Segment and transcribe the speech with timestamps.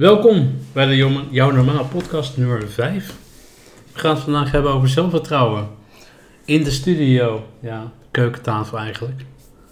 [0.00, 0.96] Welkom bij de
[1.30, 3.14] Jouw Normaal podcast nummer 5.
[3.92, 5.68] We gaan het vandaag hebben over zelfvertrouwen.
[6.44, 9.20] In de studio, ja, keukentafel eigenlijk,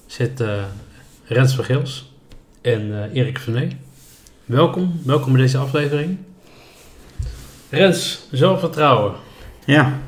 [0.06, 0.62] zit eh
[1.24, 2.12] Rens van Gils
[2.60, 3.72] en eh, Erik Venet.
[4.44, 6.18] Welkom, welkom bij deze aflevering.
[7.70, 9.14] Rens, zelfvertrouwen.
[9.64, 9.98] Ja,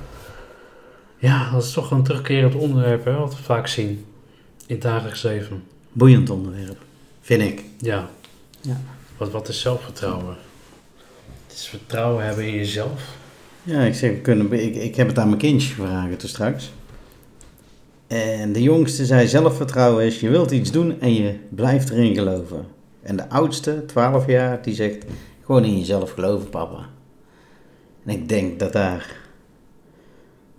[1.18, 3.88] Ja, dat is toch een terugkerend onderwerp, hè, wat we vaak zien
[4.66, 5.62] in het dagelijks leven.
[5.92, 6.78] boeiend onderwerp,
[7.20, 7.64] vind ik.
[7.78, 8.10] Ja.
[8.60, 8.80] Ja.
[9.20, 10.36] Wat, wat is zelfvertrouwen?
[11.46, 13.16] Het is vertrouwen hebben in jezelf.
[13.62, 16.72] Ja, ik zeg, kunnen, ik, ik heb het aan mijn kindje gevraagd toen straks.
[18.06, 22.66] En de jongste zei zelfvertrouwen is, je wilt iets doen en je blijft erin geloven.
[23.02, 25.04] En de oudste, 12 jaar, die zegt,
[25.44, 26.88] gewoon in jezelf geloven, papa.
[28.04, 29.16] En ik denk dat daar,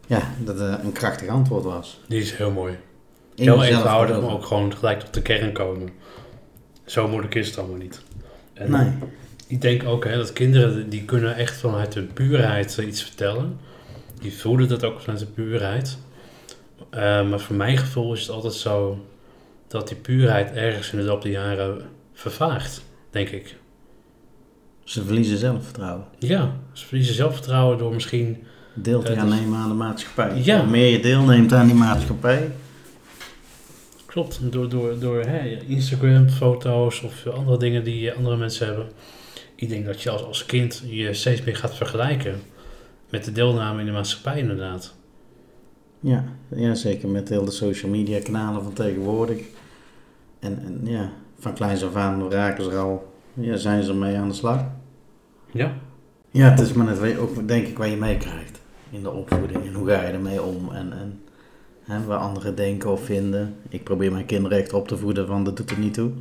[0.08, 2.02] ja, dat een krachtig antwoord was.
[2.08, 2.78] Die is heel mooi.
[3.36, 5.90] In Heel eenvoudig, maar ook gewoon gelijk tot de kern komen.
[6.86, 8.02] Zo moeilijk is het allemaal niet.
[8.62, 8.92] En Nee,
[9.48, 13.60] ik denk ook hè, dat kinderen, die kunnen echt vanuit hun puurheid iets vertellen.
[14.22, 15.98] Die voelen dat ook vanuit de puurheid.
[16.90, 19.06] Eh, maar voor mijn gevoel is het altijd zo
[19.68, 21.82] dat die puurheid ergens in de loop der jaren
[22.14, 23.56] vervaagt, denk ik.
[24.84, 26.06] ze verliezen zelfvertrouwen.
[26.20, 28.44] Ja, ze verliezen zelfvertrouwen door misschien...
[28.74, 30.42] Deel te gaan nemen aan de maatschappij.
[30.44, 30.60] Ja.
[30.60, 32.52] Hoe meer je deelneemt aan die maatschappij,
[34.12, 38.90] Klopt, door, door, door hè, Instagram, foto's of andere dingen die andere mensen hebben.
[39.56, 42.42] Ik denk dat je als, als kind je steeds meer gaat vergelijken
[43.10, 44.94] met de deelname in de maatschappij inderdaad.
[46.00, 46.24] Ja,
[46.56, 49.42] ja, zeker met heel de social media kanalen van tegenwoordig.
[50.40, 54.18] En, en ja, van kleins af aan raken ze er al, ja, zijn ze ermee
[54.18, 54.66] aan de slag.
[55.52, 55.74] Ja,
[56.32, 59.66] Ja, het is maar net ook, denk ik, waar je meekrijgt in de opvoeding.
[59.66, 61.21] En hoe ga je ermee om en, en
[61.92, 63.56] hè, waar anderen denken of vinden.
[63.70, 66.12] Ik probeer mijn kinderen echt op te voeden van dat doet er niet toe.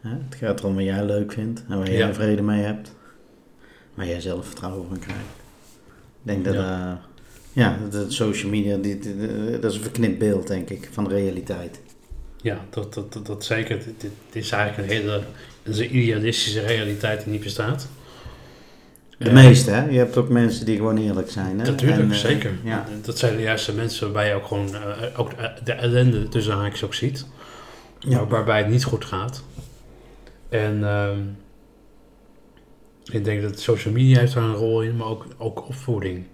[0.00, 2.14] Hè, het gaat erom wat jij leuk vindt en waar jij Ja.
[2.14, 2.94] vrede mee hebt.
[3.94, 5.22] Waar jij zelf vertrouwen van krijgt.
[6.22, 7.00] Ik denk dat, Ja.
[7.52, 11.04] ja dat social media, die, die- die- dat is een verknipt beeld, denk ik, van
[11.04, 11.80] de realiteit.
[12.42, 13.78] ja dat, dat, dat, dat zeker.
[13.78, 15.20] Dit, dit is eigenlijk een hele
[15.62, 17.88] een idealistische realiteit die niet bestaat.
[19.24, 19.88] De meeste, hè?
[19.88, 21.64] Je hebt ook mensen die gewoon eerlijk zijn, hè?
[21.66, 22.52] Natuurlijk, En, eh, zeker.
[22.64, 24.80] Ja, Dat zijn de juiste mensen waarbij je ook gewoon eh,
[25.20, 25.30] ook
[25.64, 27.26] de ellende tussen haakjes ook ziet.
[27.98, 28.26] ja.
[28.26, 29.42] waarbij het niet goed gaat.
[30.48, 31.18] En ehm,
[33.12, 36.24] ik denk dat social media heeft daar een rol in, maar ook, ook opvoeding.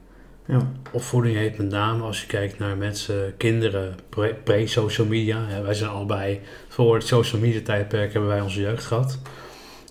[0.46, 0.72] ja.
[0.92, 5.46] Opvoeding heeft met name als je kijkt naar mensen, kinderen, pre- pre-social media.
[5.50, 9.18] Ja, wij zijn allebei voor het social media tijdperk hebben wij onze jeugd gehad.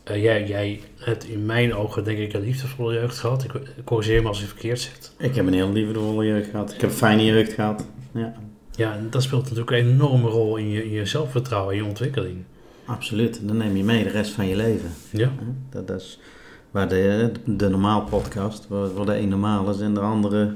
[0.06, 3.44] Eh, jij, jij hebt in mijn ogen denk ik een liefdevolle jeugd gehad.
[3.44, 5.14] Ik, ik corrigeer me als ik verkeerd zit.
[5.18, 6.74] Ik heb een heel liefdevolle jeugd gehad.
[6.74, 7.86] Ik heb een fijne jeugd gehad.
[8.12, 8.34] Ja,
[8.76, 11.88] Ja, en dat speelt natuurlijk een enorme rol in je, in je zelfvertrouwen, in je
[11.90, 12.38] ontwikkeling.
[12.86, 13.40] absoluut.
[13.48, 14.90] Dan neem je mee de rest van je leven.
[15.10, 15.32] Ja.
[15.70, 16.20] Dat, dat is
[16.72, 20.54] waar de, de normaal podcast, waar, waar de een normaal is en de andere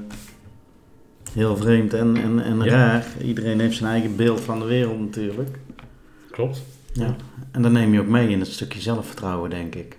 [1.32, 2.64] heel vreemd en, en, en Ja.
[2.64, 3.06] raar.
[3.24, 5.58] Iedereen heeft zijn eigen beeld van de wereld natuurlijk.
[6.30, 6.62] klopt.
[6.92, 7.16] Ja.
[7.52, 9.98] En dan neem je ook mee in het stukje zelfvertrouwen, denk ik.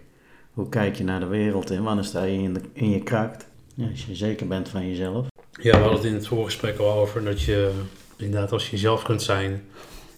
[0.53, 3.47] Hoe kijk je naar de wereld en wanneer sta je in, de, in je kracht?
[3.75, 5.27] Ja, als je zeker bent van jezelf.
[5.51, 7.71] Ja, we hadden het in het vorige gesprek al over dat je
[8.17, 9.63] inderdaad als je jezelf kunt zijn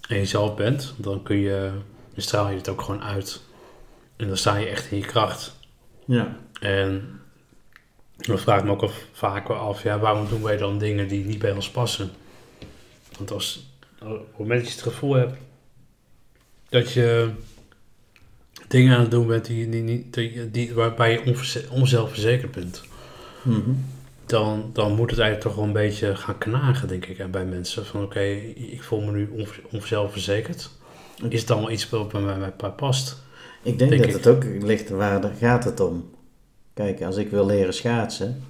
[0.08, 1.72] en jezelf bent, dan kun je,
[2.14, 3.42] dan straal je het ook gewoon uit.
[4.16, 5.56] En dan sta je echt in je kracht.
[6.06, 7.20] Ja, En
[8.16, 11.08] dan vraag ik me ook af, vaak wel af, ja, waarom doen wij dan dingen
[11.08, 12.12] die niet bij ons passen?
[13.18, 13.68] Want als,
[14.02, 15.38] op het moment dat je het gevoel hebt
[16.74, 17.30] dat je
[18.68, 22.82] dingen aan het doen bent die, die, die, die, waarbij je onzelfverzekerd bent,
[23.44, 23.72] Mhm.
[24.26, 27.86] dan, dan moet het eigenlijk toch wel een beetje gaan knagen, denk ik, bij mensen.
[27.86, 28.22] Van oké,
[28.56, 29.30] ik voel me nu
[29.72, 30.70] onzelfverzekerd.
[31.30, 33.22] Is het dan wel iets wat bij mij past?
[33.62, 34.24] Ik denk, Denk dat ik.
[34.24, 36.10] het ook ligt waar gaat het om.
[36.74, 38.44] Kijk, als ik wil leren schaatsen,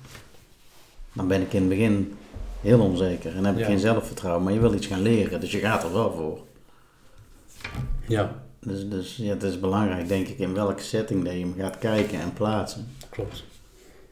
[1.13, 2.13] dan ben ik in het begin
[2.61, 3.65] heel onzeker en heb ik Ja.
[3.65, 4.43] geen zelfvertrouwen.
[4.43, 6.39] Maar je wil iets gaan leren, dus je gaat er wel voor.
[8.07, 11.55] Ja, Dus, dus ja, het is belangrijk, denk ik, in welke setting dat je hem
[11.57, 12.87] gaat kijken en plaatsen.
[13.09, 13.43] klopt.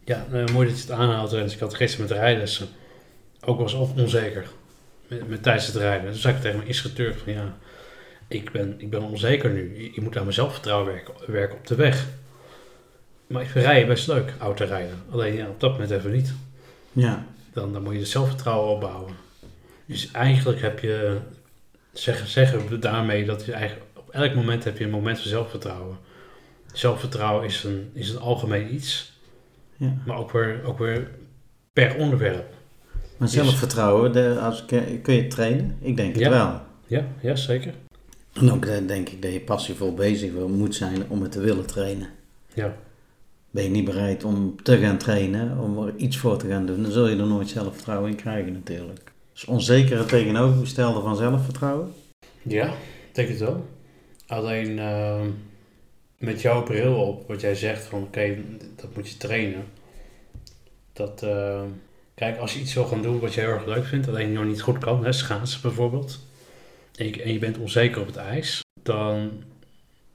[0.06, 1.54] Ja, eh, mooi dat je het aanhaalt, Rens.
[1.54, 2.68] Ik had gisteren met rijlessen
[3.46, 4.46] ook wel eens op- onzeker
[5.08, 6.12] met, met tijdens het rijden.
[6.12, 7.58] Toen zei ik tegen mijn instructeur van ja,
[8.28, 9.78] ik ben, ik ben onzeker nu.
[9.84, 12.08] Je, je moet aan mijn zelfvertrouwen werken, werken op de weg.
[13.28, 15.04] Maar ik vind rijden best leuk, auto rijden.
[15.12, 16.34] Alleen ja, op dat moment even niet.
[16.92, 19.14] Ja, dan, dan moet je het zelfvertrouwen opbouwen.
[19.86, 21.18] Dus eigenlijk heb je,
[21.94, 25.30] zeggen, zeggen we daarmee dat je eigenlijk op elk moment heb je een moment van
[25.30, 25.98] zelfvertrouwen.
[26.74, 29.20] Zelfvertrouwen is een, is een algemeen iets,
[29.78, 29.94] ja.
[30.06, 31.08] maar ook weer, ook weer
[31.74, 32.54] per onderwerp.
[33.18, 34.66] Maar Is- zelfvertrouwen, de, als,
[35.02, 35.78] kun je trainen?
[35.82, 36.30] Ik denk het Ja.
[36.30, 36.62] wel.
[36.88, 37.74] Ja, ja zeker.
[38.34, 41.66] En ook eh, denk ik dat je passievol bezig moet zijn om het te willen
[41.66, 42.08] trainen.
[42.54, 42.76] Ja.
[43.52, 46.84] ben je niet bereid om te gaan trainen, om er iets voor te gaan doen,
[46.84, 49.11] dan zul je er nooit zelfvertrouwen in krijgen natuurlijk.
[49.34, 51.94] Dus onzekere tegenovergestelde van zelfvertrouwen?
[52.42, 52.74] Ja,
[53.12, 53.66] denk het wel.
[54.28, 55.30] Alleen ehm,
[56.18, 58.38] met jouw bril op, wat jij zegt van oké,
[58.76, 59.66] dat moet je trainen.
[60.94, 61.68] Dat, ehm,
[62.16, 64.46] kijk, als je iets wil gaan doen wat je heel erg leuk vindt, alleen nog
[64.46, 66.20] niet goed kan, hè, schaatsen bijvoorbeeld,
[66.96, 69.44] en je, en je bent onzeker op het ijs, dan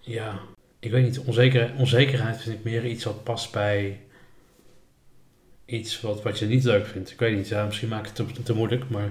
[0.00, 0.40] ja,
[0.78, 4.00] ik weet niet, onzeker, onzekerheid vind ik meer iets wat past bij
[5.66, 7.10] iets wat, wat je niet leuk vindt.
[7.10, 9.08] Ik weet niet, ja, misschien maak ik het te, te moeilijk, maar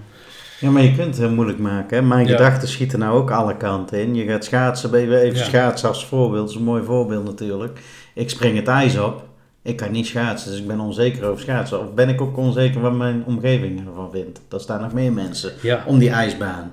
[0.60, 1.98] Ja, maar je kunt het heel moeilijk maken.
[1.98, 2.04] Hè?
[2.04, 2.32] Mijn Ja.
[2.32, 4.16] gedachten schieten nou ook alle kanten in.
[4.16, 5.44] Je gaat schaatsen, even even Ja.
[5.44, 6.42] schaatsen als voorbeeld.
[6.42, 7.80] Dat is een mooi voorbeeld natuurlijk.
[8.14, 9.28] Ik spring het ijs op.
[9.62, 11.80] Ik kan niet schaatsen, dus ik ben onzeker over schaatsen.
[11.80, 14.42] Of ben ik ook onzeker wat mijn omgeving ervan vindt.
[14.52, 16.72] Er staan nog meer mensen ja, om die ijsbaan.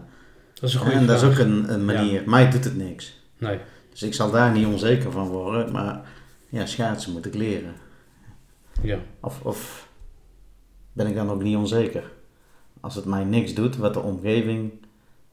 [0.54, 2.22] dat is een goede En dat is ook een, een manier.
[2.26, 3.20] Mij doet het niks.
[3.38, 3.58] Nee,
[3.90, 5.72] Dus ik zal daar niet onzeker van worden.
[5.72, 6.00] Maar
[6.48, 7.72] ja, schaatsen moet ik leren.
[8.82, 8.98] Ja.
[9.20, 9.88] Of, of
[10.92, 12.02] ben ik dan ook niet onzeker?
[12.80, 14.72] Als het mij niks doet wat de omgeving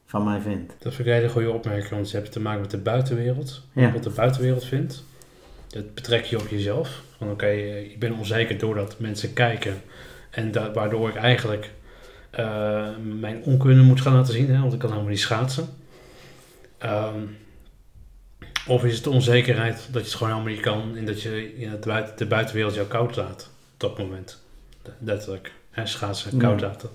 [0.06, 0.74] van mij vindt.
[0.80, 3.62] Dat vind ik een hele goede opmerking, want je hebt te maken met de buitenwereld.
[3.74, 3.92] Ja.
[3.92, 5.04] Wat de buitenwereld vindt.
[5.68, 7.01] Dat betrek je op jezelf.
[7.18, 9.81] Van oké, eh, ik ben onzeker doordat mensen kijken.
[10.30, 11.72] En da- waardoor ik eigenlijk
[12.30, 12.88] eh,
[13.19, 15.68] mijn onkunde moet gaan laten zien, hè, want ik kan helemaal niet schaatsen.
[16.78, 17.19] Ehm,
[18.69, 21.71] of is het onzekerheid dat je het gewoon helemaal niet kan en dat je ja,
[21.71, 24.42] de, buiten, de buitenwereld jou koud laat op dat moment.
[25.00, 26.89] Letterlijk, hè, schaatsen koud laten.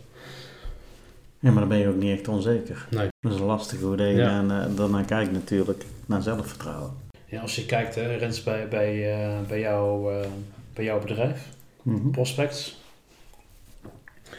[1.39, 2.87] Ja, maar dan ben je ook niet echt onzeker.
[2.91, 3.09] Nee.
[3.21, 4.43] Dat is lastig hoe je Ja.
[4.43, 5.85] uh, daarnaar kijkt natuurlijk.
[6.07, 6.93] Naar zelfvertrouwen.
[7.27, 10.29] Ja, als je kijkt, hè, Rens, bij, bij, eh, bij, jou, eh,
[10.73, 11.49] bij jouw bedrijf,
[11.83, 12.11] Mhm.
[12.11, 12.77] Prospects,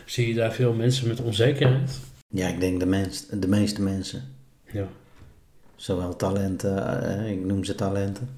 [0.05, 1.99] zie je daar veel mensen met onzekerheid?
[2.27, 4.35] Ja, ik denk de, mens, de meeste mensen.
[4.71, 4.87] Ja.
[5.85, 8.29] Zowel talenten, eh, ik noem ze talenten,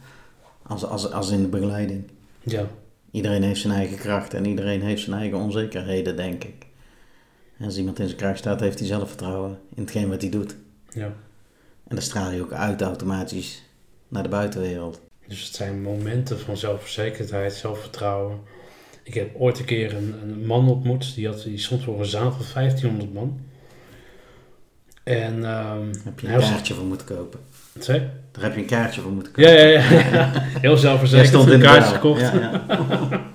[0.62, 2.10] als, als, als in de begeleiding.
[2.44, 2.68] Ja,
[3.12, 6.66] Iedereen heeft zijn eigen kracht en iedereen heeft zijn eigen onzekerheden, denk ik.
[7.58, 10.56] En als iemand in zijn kracht staat, heeft hij zelfvertrouwen in hetgeen wat hij doet.
[10.90, 11.06] ja.
[11.88, 13.64] En dan straal je ook uit automatisch
[14.08, 15.02] naar de buitenwereld.
[15.28, 18.40] Dus het zijn momenten van zelfverzekerdheid, zelfvertrouwen.
[19.04, 22.06] Ik heb ooit een keer een, een man ontmoet, die, had, die stond voor een
[22.06, 23.40] zaal van 1500 man.
[25.08, 27.40] En, Daar heb je een was- kaartje voor moeten kopen.
[27.74, 28.10] Wat zei?
[28.32, 29.52] Daar heb je een kaartje voor moeten kopen.
[29.52, 30.32] Ja, ja, ja.
[30.36, 32.22] Heel zelfverzekerd, stond in een kaartje gekocht.
[32.22, 32.66] Ja, ja.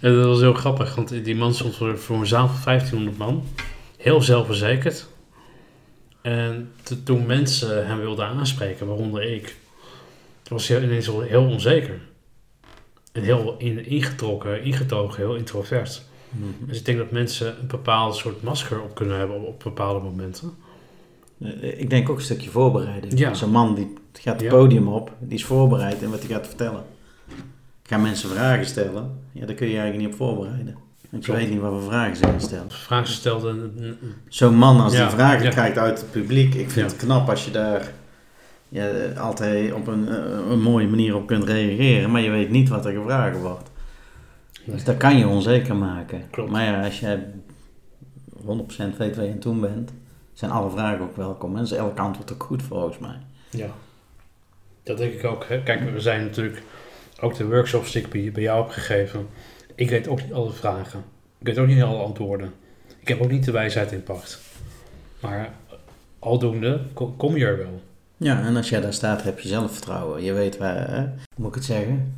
[0.00, 3.18] En dat was heel grappig, want die man stond voor, voor een zaal van 1500
[3.18, 3.44] man.
[3.96, 5.06] Heel zelfverzekerd.
[6.22, 9.56] En te- toen mensen hem wilden aanspreken, waaronder ik,
[10.48, 11.98] was hij ineens heel onzeker.
[13.12, 16.02] En heel in, ingetrokken, ingetogen, heel introvert.
[16.38, 16.66] Mhm.
[16.68, 20.00] Dus ik denk dat mensen een bepaald soort masker op kunnen hebben op, op bepaalde
[20.00, 20.52] momenten.
[21.38, 23.18] Eh, Ik denk ook een stukje voorbereiding.
[23.18, 23.34] Ja.
[23.34, 24.48] Zo'n man die gaat het Ja.
[24.56, 26.82] podium op, die is voorbereid in wat hij gaat vertellen.
[27.82, 30.76] Gaan mensen vragen stellen, ja, daar kun je eigenlijk niet op voorbereiden.
[31.10, 32.70] Want je weet niet wat voor vragen ze gaan stellen.
[32.70, 33.96] Vragen een-
[34.28, 37.44] Zo'n man als Ja, die vragen krijgt uit het publiek, ik vind het knap als
[37.44, 37.92] je daar
[38.68, 38.88] ja,
[39.18, 42.86] altijd op een, eh, een mooie manier op kunt reageren, maar je weet niet wat
[42.86, 43.70] er gevraagd wordt.
[44.64, 44.76] Nee.
[44.76, 46.22] Dus dat kan je onzeker maken.
[46.30, 46.50] Klopt.
[46.50, 47.26] Maar ja, als jij
[48.36, 49.92] 100% weet waar je aan toe bent,
[50.32, 51.56] zijn alle vragen ook welkom.
[51.56, 53.16] En is elk antwoord ook goed volgens mij.
[53.50, 53.68] Ja,
[54.82, 55.44] dat denk ik ook.
[55.48, 55.62] Hè.
[55.62, 56.62] Kijk, we zijn natuurlijk
[57.20, 59.26] ook de workshops die ik bij, jou heb gegeven.
[59.74, 61.04] Ik weet ook niet alle vragen.
[61.38, 62.52] Ik weet ook niet alle antwoorden.
[63.00, 64.40] Ik heb ook niet de wijsheid in pacht.
[65.20, 65.52] Maar
[66.18, 67.82] aldoende ko- kom je er wel.
[68.16, 70.22] Ja, en als jij daar staat, heb je zelfvertrouwen.
[70.22, 71.00] Je weet waar, hè?
[71.00, 72.14] hoe moet ik het zeggen?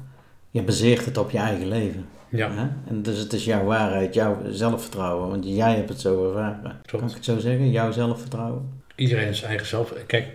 [0.51, 2.07] Je baseert het op je eigen leven.
[2.37, 2.67] Ja, Hè?
[2.89, 6.61] En dus het is jouw waarheid, jouw zelfvertrouwen, want jij hebt het zo ervaren.
[6.63, 7.09] Kan klopt.
[7.09, 7.71] ik het zo zeggen?
[7.71, 8.83] Jouw zelfvertrouwen?
[8.97, 9.93] Iedereen zijn eigen zelf.
[10.07, 10.27] Kijk,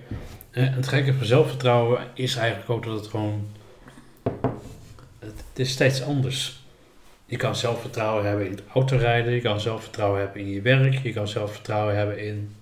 [0.52, 3.48] het gekke van zelfvertrouwen is eigenlijk ook dat het gewoon.
[5.20, 6.64] Het, is steeds anders.
[7.26, 11.14] Je kan zelfvertrouwen hebben in het autorijden, je kan zelfvertrouwen hebben in je werk, je
[11.14, 12.56] kan zelfvertrouwen hebben in.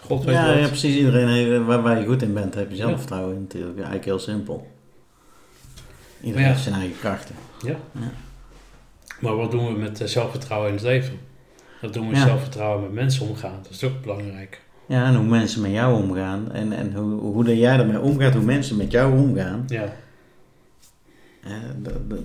[0.00, 0.96] God weet Ja, ja, precies.
[0.96, 2.86] Iedereen heeft, waar, waar je goed in bent, heb je Ja.
[2.86, 3.72] zelfvertrouwen in natuurlijk.
[3.76, 4.66] Ja, eigenlijk heel simpel.
[6.20, 6.50] Iedereen ja.
[6.52, 7.34] heeft zijn eigen krachten.
[9.20, 11.18] Maar wat doen we met eh, zelfvertrouwen in het leven?
[11.80, 12.26] Dat doen we met Ja.
[12.26, 13.58] zelfvertrouwen met mensen omgaan.
[13.62, 14.62] Dat is ook belangrijk.
[14.86, 18.34] Ja, en hoe mensen met jou omgaan en, en hoe, hoe dat jij ermee omgaat,
[18.34, 19.92] hoe mensen met jou omgaan, Ja,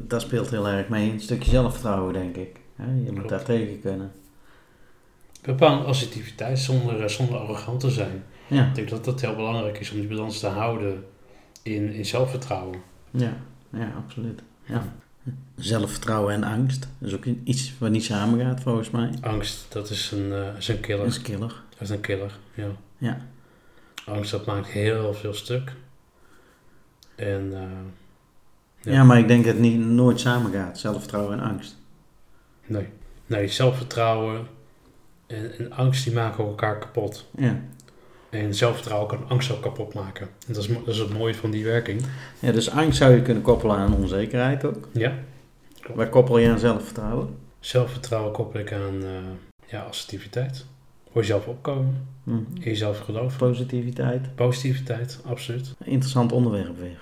[0.08, 1.12] dat, speelt heel erg mee.
[1.12, 2.60] Een stukje zelfvertrouwen, denk ik.
[3.06, 4.12] Je moet daar tegen kunnen.
[5.42, 8.24] bepaalde assertiviteit zonder, eh, zonder arrogant te zijn.
[8.48, 11.04] Ja, Ik denk dat dat heel belangrijk is om die balans te houden
[11.64, 12.80] in, in zelfvertrouwen.
[13.12, 13.34] ja,
[13.70, 14.42] ja absoluut.
[14.64, 14.84] Ja.
[15.56, 19.10] Zelfvertrouwen en angst, dat is ook iets wat niet samengaat volgens mij.
[19.22, 21.04] Angst, dat is een, eh, is een killer.
[21.04, 21.64] Dat is killer.
[21.70, 22.68] Dat is een killer, ja.
[22.98, 23.22] Ja.
[24.06, 25.74] Angst, dat maakt heel veel stuk.
[27.16, 27.62] En eh,
[28.82, 28.92] Ja.
[28.92, 31.78] Ja, maar ik denk dat het niet, nooit samen gaat, zelfvertrouwen en angst.
[32.66, 32.88] Nee.
[33.26, 34.48] Nee, zelfvertrouwen
[35.28, 37.30] en, en angst die maken elkaar kapot.
[37.38, 37.62] Ja.
[38.30, 40.28] En zelfvertrouwen kan angst ook kapot maken.
[40.48, 42.02] En dat is, dat is het mooie van die werking.
[42.40, 44.88] ja, dus angst zou je kunnen koppelen aan onzekerheid ook.
[44.92, 45.14] Ja.
[45.94, 47.36] Waar koppel je aan zelfvertrouwen?
[47.60, 49.10] Zelfvertrouwen koppel ik aan eh,
[49.66, 50.66] ja, assertiviteit.
[51.12, 52.08] Voor jezelf opkomen.
[52.24, 52.32] Hm.
[52.32, 53.38] In jezelf geloven.
[53.38, 54.36] Positiviteit.
[54.36, 55.74] Positiviteit, absoluut.
[55.84, 57.00] Interessant onderwerp weer.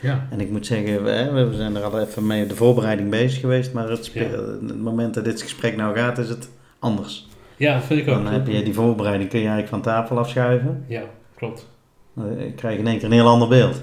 [0.00, 0.26] Ja.
[0.30, 3.88] En ik moet zeggen, we, zijn er al even mee de voorbereiding bezig geweest, maar
[3.88, 6.48] het, spe- het moment dat dit gesprek nou gaat, is het
[6.78, 7.28] anders.
[7.56, 8.14] Ja, vind ik ook.
[8.24, 10.84] Dan heb je die voorbereiding, kun je eigenlijk van tafel afschuiven.
[10.88, 11.02] Ja,
[11.36, 11.68] klopt.
[12.14, 13.82] Dan krijg je in één keer een heel ander beeld.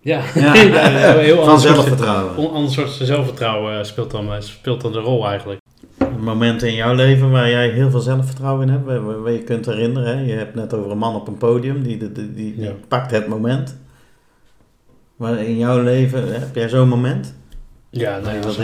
[0.00, 0.54] Ja, Ja.
[1.14, 2.38] een heel Van ander soort, zelfvertrouwen.
[2.38, 5.60] een ander soort zelfvertrouwen eh, speelt dan, eh, speelt dan de rol eigenlijk.
[6.18, 10.16] Momenten in jouw leven waar jij heel veel zelfvertrouwen in hebt, waar, je kunt herinneren.
[10.18, 10.24] Hè?
[10.24, 12.72] Je hebt net over een man op een podium, die, die, die, die Ja.
[12.88, 13.76] pakt het moment.
[15.16, 17.34] Maar in jouw leven, heb jij zo'n moment?
[17.90, 18.58] Ja, nee, dat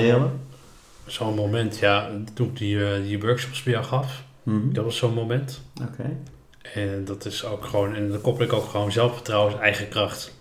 [1.06, 1.78] zo'n moment.
[1.78, 4.72] Ja, toen ik die, eh, die workshops bij jou gaf, Mhm.
[4.72, 5.60] dat was zo'n moment.
[5.82, 6.16] Oké.
[6.74, 10.34] En dat is ook gewoon, en dan koppel ik ook gewoon zelfvertrouwen als eigen kracht.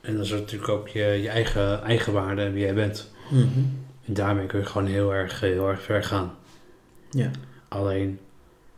[0.00, 3.10] En dat is natuurlijk ook je, je eigen, eigen waarde en wie jij bent.
[3.30, 3.58] Mhm.
[4.06, 6.34] En daarmee kun je gewoon heel erg, heel erg ver gaan.
[7.10, 7.30] Ja.
[7.68, 8.18] Alleen,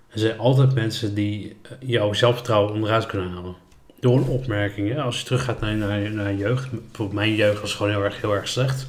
[0.08, 3.54] er zijn altijd mensen die eh, jouw zelfvertrouwen onderuit kunnen halen.
[4.00, 4.88] Door een opmerking.
[4.88, 5.02] Hè?
[5.02, 6.70] Als je teruggaat naar, naar, naar jeugd.
[6.70, 8.86] Bijvoorbeeld mijn jeugd was gewoon heel erg, heel erg slecht.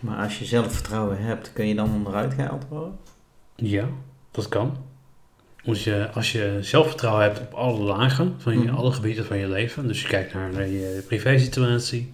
[0.00, 2.98] Maar als je zelfvertrouwen hebt, kun je dan onderuit gehaald worden?
[3.54, 3.88] Ja,
[4.38, 4.76] dat kan.
[5.64, 8.74] Als je, als je zelfvertrouwen hebt op alle lagen, van je, Mhm.
[8.74, 9.86] alle gebieden van je leven.
[9.86, 12.12] Dus je kijkt naar, je privésituatie.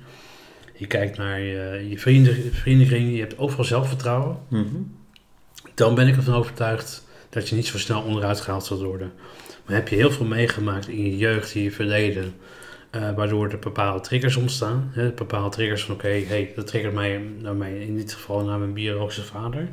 [0.77, 3.13] Je kijkt naar je, je vrienden, vriendenkring.
[3.15, 4.39] Je hebt overal zelfvertrouwen.
[4.49, 4.65] Mhm.
[5.75, 9.13] Dan ben ik ervan overtuigd dat je niet zo snel onderuit gehaald zal worden.
[9.67, 12.35] Maar heb je heel veel meegemaakt in je jeugd, in je verleden,
[12.91, 14.91] eh, waardoor er bepaalde triggers ontstaan.
[14.93, 18.59] Hè, bepaalde triggers van oké, hey, dat triggert mij, naar mij, in dit geval naar
[18.59, 19.69] mijn biologische vader.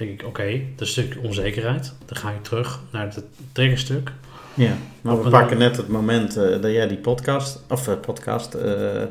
[0.00, 1.92] Denk ik, oké, dat is een stuk onzekerheid.
[2.06, 4.12] Dan ga ik terug naar het triggerstuk.
[4.54, 7.94] Ja, maar Op we pakken net het moment eh, dat jij die podcast, of eh,
[8.00, 9.02] podcast, eh,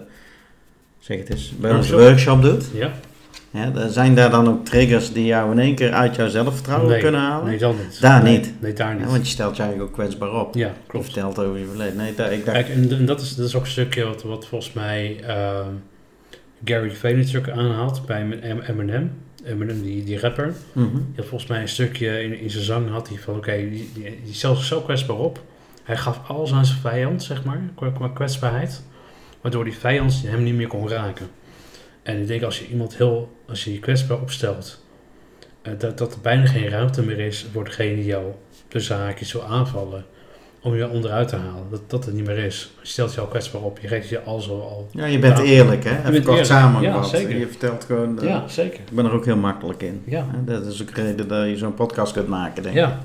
[1.00, 2.42] zeg het eens, bij onze Workshop.
[2.42, 2.66] doet.
[2.74, 2.92] Ja?
[3.52, 7.00] Ja, zijn daar dan ook triggers die jou in één keer uit jouw zelfvertrouwen Nee,
[7.02, 7.48] kunnen halen?
[7.48, 8.02] Nee, dan niet.
[8.02, 8.54] Daar Nee, niet.
[8.62, 9.04] Nee, daar niet.
[9.04, 10.56] Ja, want je stelt je eigenlijk ook kwetsbaar op.
[10.56, 11.06] Ja, Je klopt.
[11.06, 11.96] vertelt over je verleden.
[11.98, 14.24] Nee, daar, ik dacht, Kijk, en, en dat, is, dat is ook een stukje wat,
[14.24, 15.24] wat volgens mij
[16.66, 18.76] Gary Vaynerchuk aanhaalt bij M-
[19.46, 19.82] Eminem.
[19.82, 20.54] Die, die rapper.
[20.74, 20.96] Mhm.
[20.96, 23.90] Die had volgens mij een stukje in, in zijn zang had hij van oké, die,
[23.94, 25.44] die, zich zo kwetsbaar op.
[25.84, 28.84] Hij gaf alles aan zijn vijand, zeg maar, qua, kwetsbaarheid.
[29.42, 31.28] Waardoor die vijand hem niet meer kon raken.
[32.04, 34.84] En ik denk als je iemand heel, als je je kwetsbaar opstelt,
[35.62, 38.26] eh, dat, dat er bijna geen ruimte meer is voor degene die jou
[38.68, 40.06] tussen haakjes wil aanvallen.
[40.62, 41.64] Om je onderuit te halen.
[41.72, 42.72] Dat, dat het niet meer is.
[42.82, 43.80] Je stelt je al kwetsbaar op.
[43.80, 44.90] Je geeft je al zo al.
[44.92, 45.98] Ja, je bent eerlijk, hè?
[46.00, 47.12] Even bent kort samengevat.
[47.12, 47.38] Ja, zeker.
[47.40, 48.22] Je vertelt gewoon...
[48.22, 48.80] eh, Ja, zeker.
[48.80, 50.02] Ik ben er ook heel makkelijk in.
[50.06, 50.26] Ja.
[50.46, 52.82] Dat is ook de reden dat je zo'n podcast kunt maken, denk ik.
[52.82, 53.00] Ja,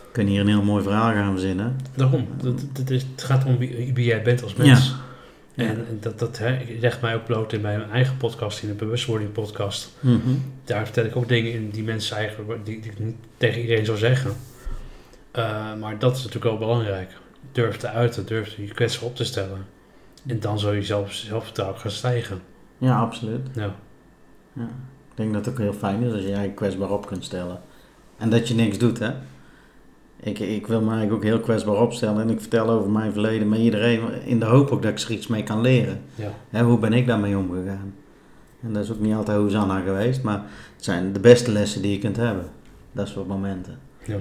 [0.00, 1.76] We kunnen hier een heel mooi verhaal gaan verzinnen.
[1.96, 2.26] daarom.
[2.42, 4.94] Dat, dat is, het gaat om wie, wie jij bent als mens.
[5.54, 5.64] Ja.
[5.64, 8.74] En dat, dat hè, ik leg mij ook bloot in mijn eigen podcast, in de
[8.74, 9.90] bewustwording podcast.
[10.00, 10.16] Mhm.
[10.64, 13.84] Daar vertel ik ook dingen in die mensen eigenlijk, die, die ik niet tegen iedereen
[13.84, 14.32] zou zeggen.
[15.32, 17.16] Eh, maar dat is natuurlijk wel belangrijk.
[17.52, 19.66] Durf te uiten, durf je kwetsbaar op te stellen.
[20.26, 22.40] En dan zal je zelf, zelfvertrouwen gaan stijgen.
[22.78, 23.48] Ja, absoluut.
[23.54, 23.74] Ja.
[24.52, 24.68] Ja.
[25.10, 27.60] Ik denk dat het ook heel fijn is als je je kwetsbaar op kunt stellen.
[28.18, 29.12] En dat je niks doet, hè.
[30.20, 33.48] Ik, ik wil me eigenlijk ook heel kwetsbaar opstellen en ik vertel over mijn verleden
[33.48, 36.00] met iedereen in de hoop ook dat ik er iets mee kan leren.
[36.14, 36.32] Ja.
[36.50, 37.94] Hè, hoe ben ik daarmee omgegaan?
[38.62, 40.42] En dat is ook niet altijd Hosanna geweest, maar
[40.74, 42.44] het zijn de beste lessen die je kunt hebben.
[42.92, 43.78] Dat soort momenten.
[44.04, 44.16] Ja.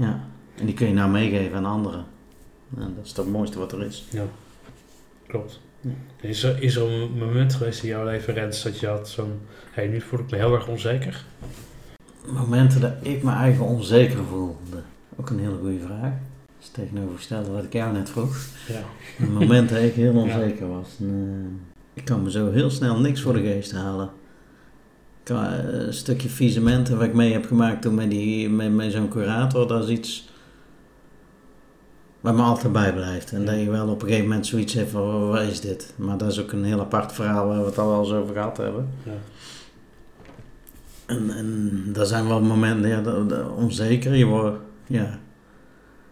[0.00, 0.20] Ja.
[0.54, 2.04] En die kun je nou meegeven aan anderen.
[2.76, 4.06] En dat is het mooiste wat er is.
[4.10, 4.24] Ja,
[5.26, 5.60] klopt.
[5.80, 5.90] Ja.
[6.20, 9.40] Is er, is er een moment geweest in jouw leven, Rens, dat je had zo'n...
[9.70, 11.24] Hé, nu voel ik me heel erg onzeker.
[12.26, 14.82] Momenten dat ik me eigen onzeker voelde.
[15.16, 16.12] Ook een hele goede vraag.
[16.46, 18.36] Dat is tegenovergestelde wat ik jou net vroeg.
[18.68, 18.82] Ja.
[19.18, 20.88] Een moment dat ik heel onzeker was.
[20.98, 21.60] En,
[21.94, 24.10] eh, ik kan me zo heel snel niks voor de geest halen.
[25.22, 28.92] Kan, eh, een stukje visementen wat ik mee heb gemaakt toen met, die, met, met
[28.92, 30.28] zo'n curator, dat is iets
[32.20, 33.32] wat me altijd bijblijft.
[33.32, 35.94] En dat je wel op een gegeven moment zoiets hebt van, wat is dit?
[35.96, 38.34] Maar dat is ook een heel apart verhaal waar we het al wel eens over
[38.34, 38.88] gehad hebben.
[39.02, 39.12] Ja.
[41.06, 44.14] En, en daar zijn wel momenten, ja, dat- dat- onzeker.
[44.14, 45.18] Je wordt, ja.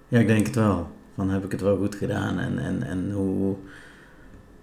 [0.08, 0.90] ja, ik denk het wel.
[1.14, 3.56] Van heb ik het wel goed gedaan en, en, en hoe,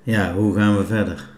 [0.04, 1.30] ja, hoe gaan we verder?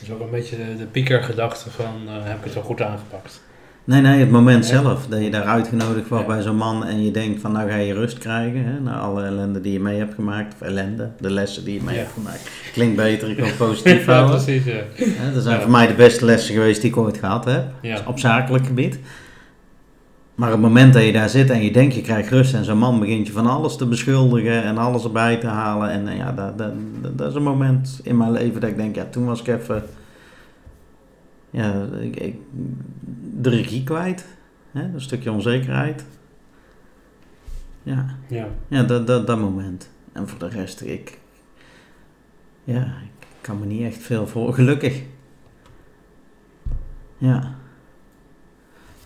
[0.00, 2.82] Dat is ook een beetje de, de piekergedachte van, eh, heb ik het wel goed
[2.82, 3.40] aangepakt?
[3.86, 5.06] Nee, nee, het moment zelf.
[5.06, 6.32] Dat je daar uitgenodigd wordt Ja.
[6.34, 8.64] bij zo'n man en je denkt van nou ga je rust krijgen.
[8.64, 10.54] Hè, na alle ellende die je mee hebt gemaakt.
[10.54, 12.00] Of ellende, de lessen die je mee Ja.
[12.00, 12.50] hebt gemaakt.
[12.72, 14.44] Klinkt beter, ik wil het positief ja, houden.
[14.44, 14.80] precies, ja.
[14.96, 17.64] Hè, dat zijn voor mij de beste lessen geweest die ik ooit gehad heb.
[17.82, 17.98] Ja.
[18.06, 18.98] Op zakelijk gebied.
[20.34, 22.64] Maar op het moment dat je daar zit en je denkt je krijgt rust en
[22.64, 25.90] zo'n man begint je van alles te beschuldigen en alles erbij te halen.
[25.90, 28.76] En eh, ja, dat, dat, dat, dat is een moment in mijn leven dat ik
[28.76, 29.82] denk, ja, toen was ik even
[31.54, 32.36] ja, ik, ik,
[33.34, 34.26] de regie kwijt.
[34.72, 34.82] Hè?
[34.82, 36.04] Een stukje onzekerheid.
[37.82, 38.46] Ja, Ja.
[38.68, 39.90] ja dat, dat, dat moment.
[40.12, 41.18] En voor de rest, ik,
[42.64, 45.02] ja, ik kan me niet echt veel voor, gelukkig.
[47.18, 47.54] Ja.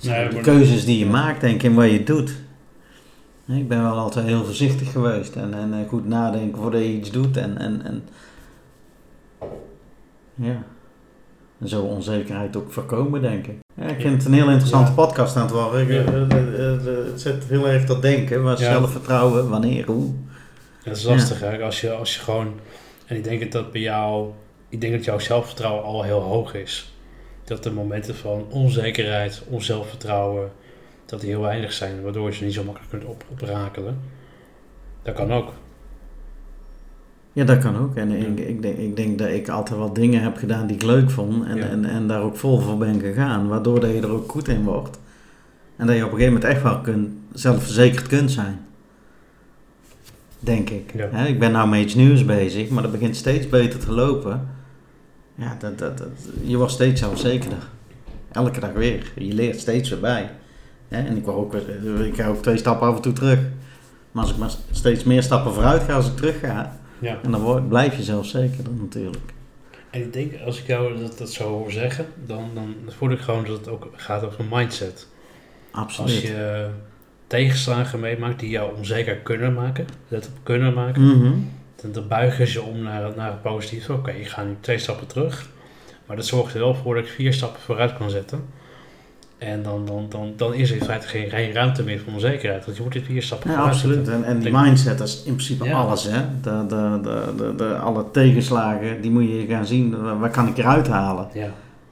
[0.03, 2.31] Nee, de maar- keuzes die je maakt, denk ik, en wat je doet.
[3.47, 7.11] Ik ben wel altijd heel voorzichtig geweest en, en eh, goed nadenken voordat je iets
[7.11, 7.37] doet.
[7.37, 8.03] En, en, en
[10.35, 10.63] ja,
[11.61, 13.57] en zo onzekerheid ook voorkomen, denk ik.
[13.75, 14.95] Ja, ik vind het een heel interessante Ja.
[14.97, 15.87] podcast aan het worden.
[15.93, 16.05] Ja.
[16.05, 18.43] eh, eh, het zet heel erg tot denken.
[18.45, 18.57] Ja.
[18.57, 20.13] zelfvertrouwen, wanneer, hoe.
[20.85, 21.63] Dat is lastig, hè?
[21.63, 22.53] Als je, als je gewoon...
[23.07, 24.31] En ik denk dat bij jou...
[24.69, 26.93] Ik denk dat jouw zelfvertrouwen al heel hoog is.
[27.49, 30.51] Dat de momenten van onzekerheid, onzelfvertrouwen...
[31.07, 33.99] Dat die heel weinig zijn, waardoor je ze niet zo makkelijk kunt op, oprakelen.
[35.03, 35.53] Dat kan ook.
[37.33, 37.97] Ja, dat kan ook.
[37.97, 38.17] En Ja.
[38.27, 41.11] ik, ik, denk, ik denk dat ik altijd wel dingen heb gedaan die ik leuk
[41.11, 41.45] vond.
[41.47, 41.63] En, Ja.
[41.69, 43.49] en, en daar ook vol voor ben gegaan.
[43.49, 44.99] Waardoor dat je er ook goed in wordt.
[45.77, 48.61] En dat je op een gegeven moment echt wel kunt, zelfverzekerd kunt zijn.
[50.41, 50.93] Denk ik.
[50.95, 51.27] Ja.
[51.27, 54.49] Ik ben nou met iets nieuws bezig, maar dat begint steeds beter te lopen.
[55.39, 56.09] Ja, dat, dat, dat,
[56.43, 57.59] je wordt steeds zelfzekerder.
[58.33, 59.13] Elke dag weer.
[59.17, 60.31] Je leert steeds weer bij.
[60.89, 61.55] Hè, en ik, word ook,
[62.01, 63.39] ik ga ook twee stappen af en toe terug.
[64.13, 67.19] Maar als ik maar steeds meer stappen vooruit ga als ik terug ga, Ja.
[67.23, 69.33] en dan word, blijf je zelfzekerder natuurlijk.
[69.91, 72.07] En ik denk, als ik jou dat, dat zo hoor zeggen...
[72.27, 75.09] Dan, dan voel ik gewoon dat het ook gaat over een mindset.
[75.71, 76.11] Absoluut.
[76.11, 76.69] Als je
[77.27, 79.87] tegenslagen meemaakt die jou onzeker kunnen maken...
[80.09, 81.03] Let op, kunnen maken...
[81.03, 81.33] Mhm.
[81.83, 83.93] Dan buigen ze om naar, naar het positieve.
[83.93, 85.49] Oké, ik ga nu twee stappen terug.
[86.07, 88.45] Maar dat zorgt er wel voor dat ik vier stappen vooruit kan zetten.
[89.39, 92.65] En dan, dan, dan, dan is er in feite geen, geen ruimte meer voor onzekerheid.
[92.65, 93.97] Want je moet dit vier stappen Ja, vooruit absoluut.
[93.97, 94.15] zetten.
[94.15, 95.73] En, en die mindset, is in principe Ja.
[95.81, 96.05] alles.
[96.05, 96.21] Hè?
[96.43, 100.19] De, de, de, de, de, alle tegenslagen, die moet je gaan zien.
[100.19, 101.29] Waar kan ik eruit halen?
[101.33, 101.51] Ja.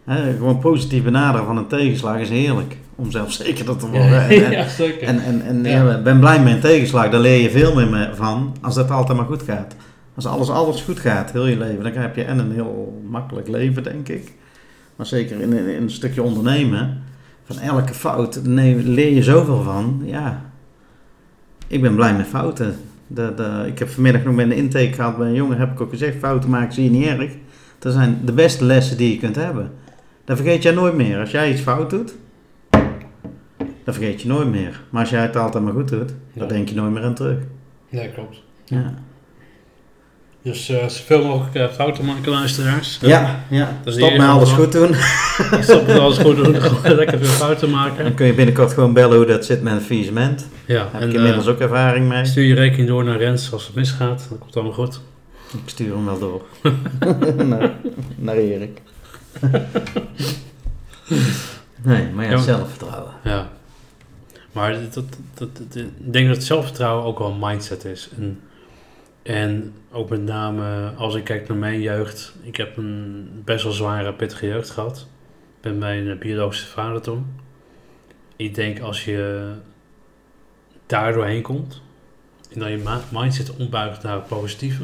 [0.08, 2.76] Gewoon positief benaderen van een tegenslag is heerlijk.
[2.94, 4.28] Om zelfzekerder te worden.
[4.28, 5.08] En, en, ja, zeker.
[5.08, 5.88] en, en, en Ja.
[5.90, 7.10] ja, ben blij met een tegenslag.
[7.10, 9.76] Daar leer je veel meer me- van als dat altijd maar goed gaat.
[10.14, 13.48] Als alles, alles goed gaat, heel je leven, dan heb je en een heel makkelijk
[13.48, 14.32] leven, denk ik.
[14.96, 17.02] Maar zeker in, in, in een stukje ondernemen,
[17.44, 20.02] van elke fout leer je zoveel van.
[20.04, 20.42] Ja,
[21.66, 22.76] ik ben blij met fouten.
[23.06, 25.80] De, de, ik heb vanmiddag nog met een intake gehad bij een jongen, heb ik
[25.80, 27.32] ook gezegd, fouten maken zie je niet erg.
[27.78, 29.70] Dat zijn de beste lessen die je kunt hebben.
[30.26, 31.18] Dat vergeet jij nooit meer.
[31.20, 32.14] Als jij iets fout doet,
[33.84, 34.80] dan vergeet je nooit meer.
[34.90, 36.38] Maar als jij het altijd maar goed doet, Ja.
[36.40, 37.38] dan denk je nooit meer aan terug.
[37.88, 38.42] Ja, klopt.
[38.64, 38.94] Ja,
[40.42, 42.98] Dus eh, zoveel mogelijk eh, fouten maken, luisteraars.
[43.02, 43.40] ja.
[43.50, 43.68] ja.
[43.84, 44.94] Stop met alles goed doen.
[45.60, 46.54] Stop met alles goed doen.
[46.60, 48.04] Gewoon lekker veel fouten maken.
[48.04, 50.48] Dan kun je binnenkort gewoon bellen hoe dat zit met een faillissement.
[50.66, 52.24] Ja, Daar heb ik inmiddels eh, ook ervaring mee.
[52.24, 54.18] stuur je rekening door naar Rens als het misgaat.
[54.28, 55.00] Dan komt het allemaal goed.
[55.52, 56.42] Ik stuur hem wel door.
[57.46, 57.72] naar,
[58.16, 58.82] naar Erik.
[61.82, 62.38] nee, maar ja, Ja.
[62.38, 63.12] zelfvertrouwen.
[63.24, 63.48] Ja.
[64.52, 68.08] Maar dat, dat, dat, dat- ik denk dat zelfvertrouwen ook wel een mindset is.
[68.16, 68.40] En,
[69.22, 72.34] en ook met name als ik kijk naar mijn jeugd.
[72.42, 75.06] Ik heb een best wel zware, pittige jeugd gehad.
[75.60, 77.26] Bij een biologische vader toen.
[78.36, 79.50] Ik denk als je
[80.86, 81.82] daar doorheen komt.
[82.52, 84.82] En dan je mindset ombuigt naar het positieve.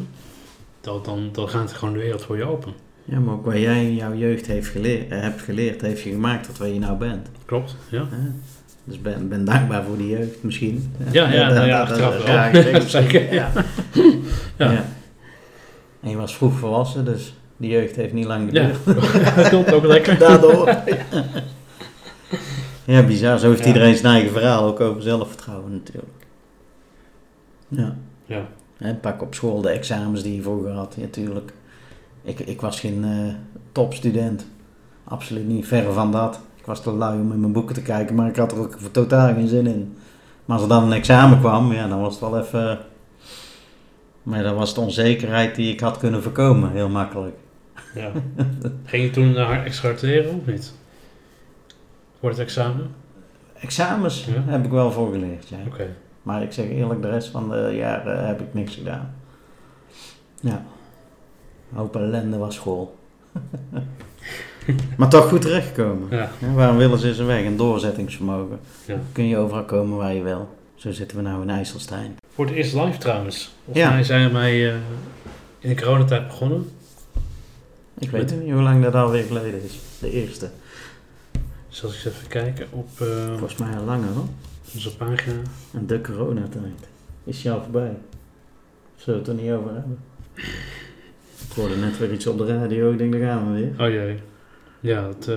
[0.81, 2.73] Dan, dan, dan gaat er gewoon de wereld voor je open.
[3.13, 6.11] Ja, maar ook wat jij in jouw jeugd heeft geleerd, eh, hebt geleerd, heeft je
[6.11, 7.29] gemaakt tot waar je nou bent.
[7.45, 8.07] Klopt, ja.
[8.85, 10.93] Dus ben, ben dankbaar voor die jeugd misschien.
[11.11, 13.35] Ja, ja, Dat- nou ja, dat- ja, denk Zeker.
[13.35, 13.51] Ja.
[14.57, 14.71] Ja.
[14.73, 14.85] Ja.
[16.01, 19.05] En je was vroeg volwassen, dus die jeugd heeft niet lang Ja, geduurd.
[19.37, 20.19] dat komt ook lekker.
[20.29, 20.77] Daardoor.
[22.85, 23.39] ja, bizar.
[23.39, 23.67] Zo heeft Ja.
[23.67, 26.27] iedereen zijn eigen verhaal, ook over zelfvertrouwen natuurlijk.
[27.69, 27.97] Ja.
[28.27, 28.47] Ja.
[28.77, 31.53] Hè, pak op school de examens die je vroeger had, natuurlijk.
[32.23, 33.35] Ik, ik was geen eh,
[33.73, 34.47] topstudent.
[35.05, 36.41] Absoluut niet, verre van dat.
[36.57, 38.77] Ik was te lui om in mijn boeken te kijken, maar ik had er ook
[38.93, 39.97] totaal geen zin in.
[40.45, 42.79] Maar als er dan een examen kwam, ja, dan was het wel even...
[44.23, 47.37] Maar dan was de onzekerheid die ik had kunnen voorkomen, heel makkelijk.
[47.95, 48.11] Ja.
[48.85, 50.75] Ging je toen extra hard leren of niet?
[52.21, 52.91] Voor het examen?
[53.55, 54.43] Examens Ja.
[54.53, 55.57] heb ik wel voor geleerd, ja.
[56.23, 59.15] Maar ik zeg eerlijk, de rest van de jaren heb ik niks gedaan.
[60.41, 60.63] Ja.
[61.73, 62.97] Een hoop ellende was school.
[64.99, 66.09] maar toch goed terechtgekomen.
[66.11, 66.31] Ja.
[66.41, 67.45] Ja, waarom willen ze zijn weg?
[67.45, 68.59] Een doorzettingsvermogen.
[68.87, 68.99] Ja.
[69.13, 70.49] Kun je overal komen waar je wil.
[70.75, 72.17] Zo zitten we nou in IJsselstein.
[72.35, 73.55] Voor het eerst live trouwens.
[73.65, 73.93] Volgens Ja.
[73.93, 74.75] mij zijn wij eh,
[75.59, 76.71] in de coronatijd begonnen.
[77.99, 79.79] Ik weet Met- niet hoe lang dat alweer geleden is.
[80.01, 80.51] De eerste.
[81.69, 84.27] Als ik eens even kijken op eh, Volgens mij al langer hoor.
[84.75, 85.41] onze pagina.
[85.73, 86.89] En de coronatijd.
[87.25, 87.93] Is die al voorbij?
[88.97, 89.99] Zullen we het er niet over hebben?
[91.55, 92.93] Ik hoorde net weer iets op de radio.
[92.93, 93.87] Ik denk, daar gaan we weer.
[93.87, 94.19] Oh jee.
[94.81, 95.37] Ja, dat eh,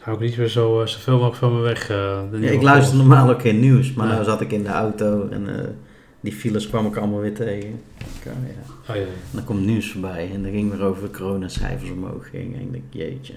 [0.00, 1.90] hou ik niet weer zo, eh, zoveel mogelijk van me weg.
[1.90, 3.92] eh, Ja, nieuwe ik luister normaal ook geen nieuws.
[3.92, 4.12] Maar Ja.
[4.12, 5.28] nou zat ik in de auto.
[5.28, 5.68] En eh,
[6.20, 7.68] die files kwam ik allemaal weer tegen.
[7.98, 8.90] Ik, oh ja.
[8.92, 9.04] Oh jee.
[9.04, 12.54] En dan komt nieuws voorbij en dan ging weer over de coronacijfers omhoog ging.
[12.54, 13.34] En ik denk, jeetje.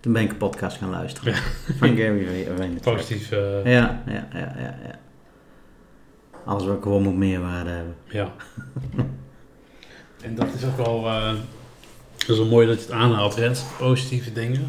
[0.00, 1.34] Toen ben ik een podcast gaan luisteren.
[1.78, 2.80] Van Gary Vaynerchuk.
[2.82, 3.30] Positief.
[3.30, 3.38] eh,
[3.72, 4.98] Ja, ja, ja, ja, ja.
[6.44, 7.94] Alles wat gewoon moet meerwaarde hebben.
[8.04, 8.32] Ja.
[10.22, 11.34] en dat is ook wel, eh,
[12.18, 13.62] dat is wel mooi dat je het aanhaalt, Rens.
[13.78, 14.68] Positieve dingen.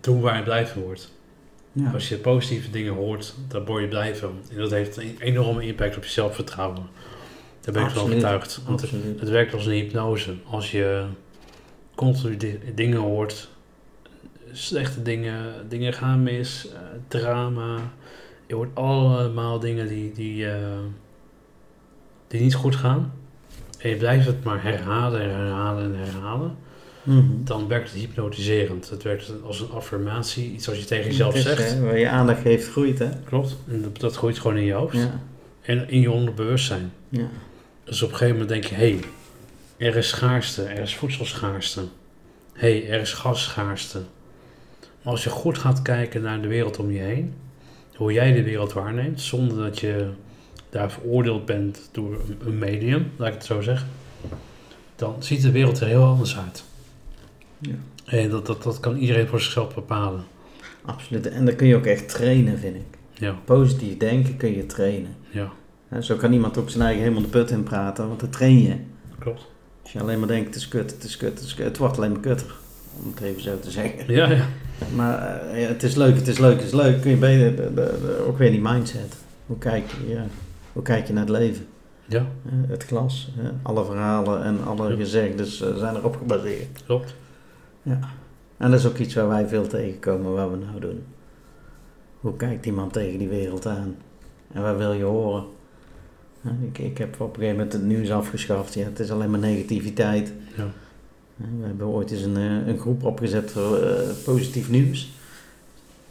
[0.00, 1.12] Doen waar je blij van wordt.
[1.72, 4.40] Ja, Als je positieve dingen hoort, daar word je blij van.
[4.50, 6.86] En dat heeft een enorme impact op je zelfvertrouwen.
[7.60, 8.60] Daar ben ik van overtuigd.
[8.66, 10.34] Want het, het werkt als een hypnose.
[10.50, 11.04] Als je
[11.94, 13.48] continu di- dingen hoort,
[14.52, 16.78] slechte dingen, dingen gaan mis, eh,
[17.08, 17.78] drama.
[18.46, 20.58] Je hoort allemaal dingen die, die, eh,
[22.32, 23.12] die niet goed gaan.
[23.78, 26.56] En je blijft het maar herhalen en herhalen en herhalen.
[27.02, 27.22] Mhm.
[27.44, 28.90] Dan werkt het hypnotiserend.
[28.90, 31.70] Het werkt als een affirmatie, iets wat je tegen jezelf is, zegt.
[31.72, 33.08] hè, waar je aandacht geeft, groeit hè?
[33.24, 33.56] Klopt.
[33.68, 34.96] En dat, dat groeit gewoon in je hoofd.
[34.96, 35.20] Ja,
[35.62, 36.92] En in je onderbewustzijn.
[37.08, 37.28] ja.
[37.84, 38.90] Dus op een gegeven moment denk je, hé,
[39.76, 41.80] hey, er is schaarste, er is voedselschaarste.
[42.52, 43.98] Hé, hey, er is gasschaarste.
[45.02, 47.34] Maar als je goed gaat kijken naar de wereld om je heen,
[47.94, 50.08] hoe jij de wereld waarneemt, zonder dat je
[50.72, 53.88] daar veroordeeld bent door een- medium, laat ik het zo zeggen,
[54.96, 56.64] dan ziet de wereld er heel anders uit.
[57.58, 57.74] Ja.
[58.06, 60.24] En dat, dat, dat kan iedereen voor zichzelf bepalen.
[60.84, 61.26] Absoluut.
[61.28, 62.98] En dat kun je ook echt trainen, vind ik.
[63.12, 65.14] Ja, Positief denken kun je trainen.
[65.30, 65.52] ja,
[66.00, 68.76] Zo kan iemand ook zijn eigen helemaal de put in praten, want dat train je.
[69.18, 69.46] klopt.
[69.82, 71.64] Als je alleen maar denkt, het is kut, het is kut, het is kut.
[71.64, 72.54] Het wordt alleen maar kutter,
[73.02, 74.14] om het even zo te zeggen.
[74.14, 74.46] Ja, ja,
[74.94, 77.00] Maar eh, ja, het is leuk, het is leuk, het is leuk.
[77.00, 77.70] Kun je beter
[78.26, 79.14] ook weer die mindset.
[79.46, 80.26] Hoe kijk je, ja,
[80.72, 81.66] hoe kijk je naar het leven?
[82.06, 83.30] ja, Eh, het glas,
[83.62, 84.96] alle verhalen en alle Ja.
[84.96, 86.82] gezegdes eh, zijn erop gebaseerd.
[86.86, 87.14] klopt.
[88.56, 91.02] En dat is ook iets waar wij veel tegenkomen, wat we nou doen.
[92.20, 93.96] Hoe kijkt iemand tegen die wereld aan?
[94.52, 95.44] En wat wil je horen?
[96.62, 98.74] Ik, ik heb op een gegeven moment het nieuws afgeschaft.
[98.74, 100.32] Ja, het is alleen maar negativiteit.
[100.56, 100.66] Ja.
[101.36, 103.78] We hebben ooit eens een, eh, een groep opgezet voor
[104.24, 105.12] positief nieuws.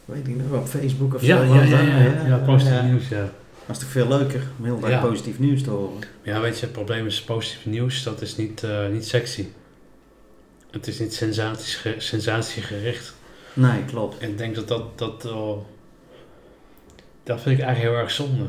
[0.06, 1.54] Weet ik nog, op Facebook of Ja, zo.
[1.54, 2.82] ja, ja, ja, ja, positief ja.
[2.86, 3.30] nieuws, ja.
[3.67, 5.02] Dat is toch veel leuker om heel dag Ja.
[5.02, 6.00] positief nieuws te horen.
[6.24, 9.45] Ja, weet je, het probleem is positief nieuws, dat is niet, eh, niet sexy.
[10.71, 11.13] Het is niet
[11.97, 13.15] sensatiegericht.
[13.54, 14.17] Nee, klopt.
[14.17, 15.21] En ik denk dat dat, dat.
[17.24, 18.45] Dat vind ik eigenlijk heel erg zonde.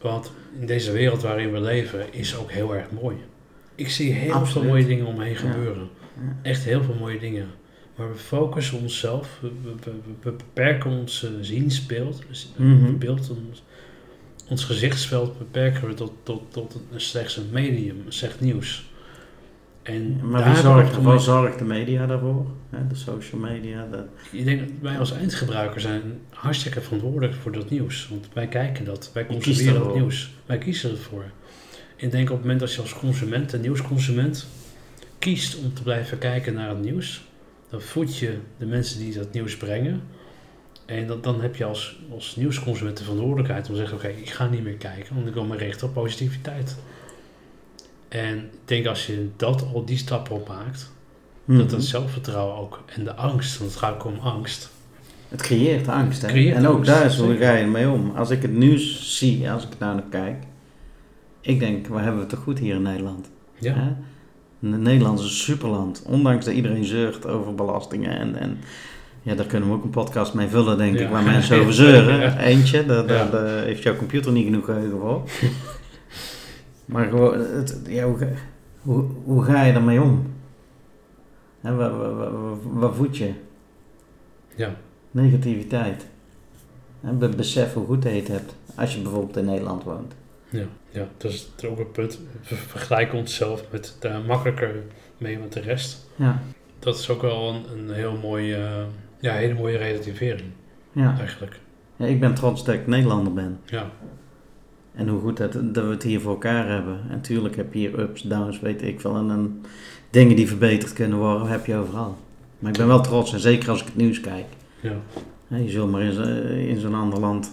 [0.00, 3.16] Want in deze wereld waarin we leven is ook heel erg mooi.
[3.74, 4.52] Ik zie heel Absoluut.
[4.52, 5.38] veel mooie dingen om me heen Ja.
[5.38, 5.88] gebeuren.
[6.14, 6.36] Ja.
[6.42, 7.48] Echt heel veel mooie dingen.
[7.96, 9.90] Maar we focussen onszelf, we, we, we,
[10.20, 12.22] we beperken ons eh, ziensbeeld,
[12.56, 12.98] Mhm.
[12.98, 13.62] beeld, ons,
[14.48, 18.84] ons gezichtsveld beperken we tot, tot, tot een, slechts een medium, slecht nieuws.
[19.82, 22.46] En Maar wie zorgt, waar zorgt de media daarvoor?
[22.70, 23.86] Hè, de social media.
[23.90, 24.04] De...
[24.32, 28.08] Ik denk dat wij als eindgebruiker zijn hartstikke verantwoordelijk voor dat nieuws.
[28.10, 30.30] Want wij kijken dat, wij consumeren dat nieuws.
[30.46, 31.24] Wij kiezen ervoor.
[31.96, 34.46] Ik denk op het moment dat je als consument, een nieuwsconsument,
[35.18, 37.24] kiest om te blijven kijken naar het nieuws,
[37.70, 40.02] dan voed je de mensen die dat nieuws brengen.
[40.86, 44.30] En dat, dan heb je als, als nieuwsconsument de verantwoordelijkheid om te zeggen, oké, ik
[44.30, 46.76] ga niet meer kijken, want ik wil me richten op positiviteit.
[48.08, 50.90] En ik denk als je dat al die stappen op maakt,
[51.44, 51.74] dat Mhm.
[51.74, 54.70] het zelfvertrouwen ook en de angst, want het gaat ook om angst.
[55.28, 56.22] Het creëert angst.
[56.22, 56.28] Hè?
[56.28, 58.12] Creëert en ook angst, daar is hoe ga je ermee om.
[58.16, 60.44] Als ik het nieuws zie, als ik daar naar kijk.
[61.40, 63.30] Ik denk, we hebben het toch goed hier in Nederland.
[63.58, 63.90] Ja, Hè?
[64.58, 66.02] Nederland is een superland.
[66.06, 68.18] Ondanks dat iedereen zeurt over belastingen.
[68.18, 68.58] En, en
[69.26, 71.04] ja, daar kunnen we ook een podcast mee vullen, denk Ja.
[71.04, 71.10] ik.
[71.10, 72.38] Waar mensen over zeuren.
[72.38, 73.30] Eentje, daar, daar, Ja.
[73.30, 75.22] daar heeft jouw computer niet genoeg geheugen voor.
[76.84, 78.28] maar gewoon, het, ja, hoe, ga-
[78.82, 80.34] hoe, hoe ga je ermee om?
[81.60, 81.92] Hè, wat,
[82.62, 83.32] wat voed je?
[84.54, 84.74] ja,
[85.10, 86.06] Negativiteit.
[87.02, 88.54] En be- besef hoe goed je het hebt.
[88.74, 90.14] Als je bijvoorbeeld in Nederland woont.
[90.48, 91.08] ja, ja.
[91.16, 92.18] Dat is ook een punt.
[92.48, 94.74] We vergelijken onszelf met daar makkelijker
[95.18, 96.06] mee met de rest.
[96.16, 96.42] Ja.
[96.78, 98.82] Dat is ook wel een, een heel mooie, eh,
[99.20, 100.50] ja, hele mooie relativering
[100.92, 101.18] Ja.
[101.18, 101.60] eigenlijk.
[101.96, 102.06] ja.
[102.06, 103.58] Ik ben trots dat ik Nederlander ben.
[103.64, 103.90] Ja,
[104.94, 107.00] En hoe goed dat, dat we het hier voor elkaar hebben.
[107.10, 109.16] En tuurlijk heb je hier ups, downs, weet ik veel.
[109.16, 109.62] En,
[110.10, 112.16] dingen die verbeterd kunnen worden, heb je overal.
[112.58, 114.44] Maar ik ben wel trots, en zeker als ik het nieuws kijk.
[114.80, 114.92] Ja.
[115.48, 117.52] Je zult maar in, zo- in zo'n ander land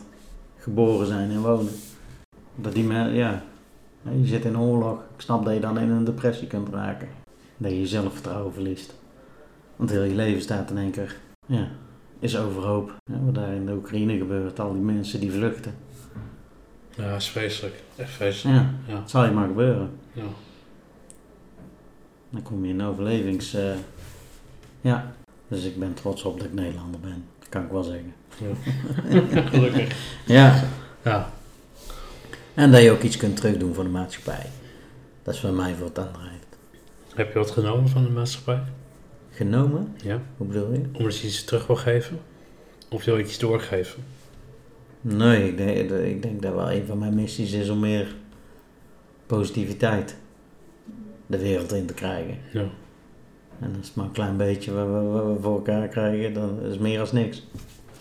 [0.58, 1.71] geboren zijn en wonen.
[2.56, 3.43] Dat die me, ja,
[4.21, 4.99] je zit in oorlog.
[5.15, 7.08] Ik snap dat je dan in een depressie kunt raken.
[7.58, 8.95] Dat je je zelfvertrouwen verliest.
[9.76, 11.67] Want heel je leven staat in één keer, ja,
[12.19, 12.93] is overhoop.
[13.23, 15.75] Wat daar in de Oekraïne gebeurt, al die mensen die vluchten.
[16.95, 17.84] Ja, is vreselijk.
[17.95, 18.58] Echt vreselijk.
[18.58, 18.99] Ja, Ja.
[18.99, 19.91] het zal je maar gebeuren.
[20.13, 20.23] Ja.
[22.29, 23.53] Dan kom je in overlevings...
[23.53, 23.73] eh,
[24.82, 25.12] ja,
[25.47, 27.23] dus ik ben trots op dat ik Nederlander ben.
[27.39, 28.13] Dat kan ik wel zeggen.
[29.49, 29.95] Gelukkig.
[30.25, 30.63] Ja,
[31.03, 31.29] Ja.
[32.53, 34.45] en dat je ook iets kunt terugdoen voor de maatschappij.
[35.23, 36.29] Dat is voor mij voor het andere.
[37.15, 38.63] Heb je wat genomen van de maatschappij?
[39.35, 39.95] Genomen?
[40.03, 40.21] Ja.
[40.37, 40.81] Hoe bedoel je?
[40.93, 42.19] Omdat je iets terug wil geven?
[42.89, 44.03] Of wil je iets doorgeven?
[45.01, 48.15] Nee, ik denk, ik denk dat wel een van mijn missies is om meer
[49.25, 50.15] positiviteit
[51.25, 52.37] de wereld in te krijgen.
[52.53, 52.65] Ja.
[53.59, 56.61] En als het maar een klein beetje wat we, wat we voor elkaar krijgen, dan
[56.61, 57.43] is meer als niks.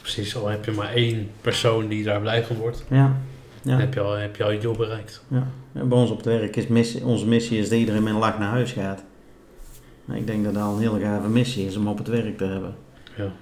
[0.00, 3.16] Precies, al heb je maar één persoon die daar blij van wordt, Ja.
[3.62, 3.78] Ja.
[3.78, 5.24] heb je al, heb je al je doel bereikt.
[5.28, 5.46] ja.
[5.72, 8.18] En bij ons op het werk is missie, onze missie is dat iedereen met een
[8.18, 9.04] lach naar huis gaat.
[10.10, 12.44] Ik denk dat dat al een hele gave missie is om op het werk te
[12.44, 12.74] hebben.
[13.16, 13.32] Ja.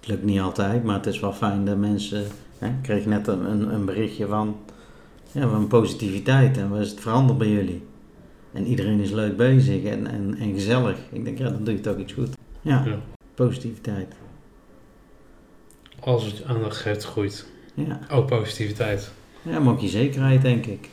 [0.00, 2.26] Het lukt niet altijd, maar het is wel fijn dat mensen...
[2.58, 4.56] Hè, ik kreeg net een, een, een berichtje van,
[5.32, 7.82] ja, van positiviteit en wat is het veranderd bij jullie?
[8.52, 10.96] En iedereen is leuk bezig en, en, en gezellig.
[11.12, 12.28] Ik denk, ja, dan doe je toch iets goed.
[12.60, 12.98] Ja, Ja.
[13.34, 14.14] positiviteit.
[16.00, 17.46] Als het aandacht geeft, groeit.
[17.74, 17.98] Ja.
[18.10, 19.12] Ook positiviteit.
[19.42, 20.88] ja, maar ook je zekerheid, denk ik.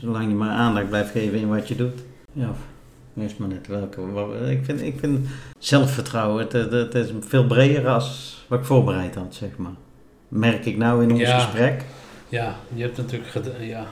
[0.00, 2.00] Zolang je maar aandacht blijft geven in wat je doet.
[2.32, 2.54] Ja,
[3.14, 4.00] is maar net welke.
[4.50, 9.34] Ik vind, ik vind zelfvertrouwen, het, het, is veel breder als wat ik voorbereid had,
[9.34, 9.72] zeg maar.
[10.28, 11.38] Merk ik nou in ons Ja.
[11.38, 11.82] gesprek.
[12.28, 13.32] Ja, je hebt natuurlijk...
[13.60, 13.86] Ja,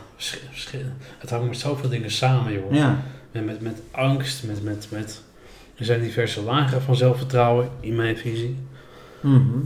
[1.19, 2.73] het hangt met zoveel dingen samen, joh.
[2.73, 5.23] Ja, Met, met, met angst, met, met, met...
[5.75, 8.57] Er zijn diverse lagen van zelfvertrouwen, in mijn visie.
[9.21, 9.59] mhm.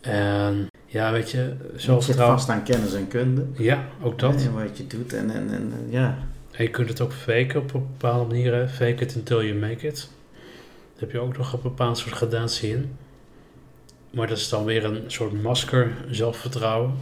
[0.00, 2.38] En ja, weet je, Het zit zelfvertrouwen...
[2.38, 3.44] vast aan kennis en kunde.
[3.56, 4.34] Ja, ook dat.
[4.42, 6.18] En wat je doet en, en, en ja.
[6.58, 8.54] En je kunt het ook faken op een bepaalde manier.
[8.54, 8.68] hè.
[8.68, 10.10] Fake it until you make it.
[10.92, 12.96] Daar heb je ook nog een bepaald soort gradatie in.
[14.10, 16.92] Maar dat is dan weer een soort masker, zelfvertrouwen.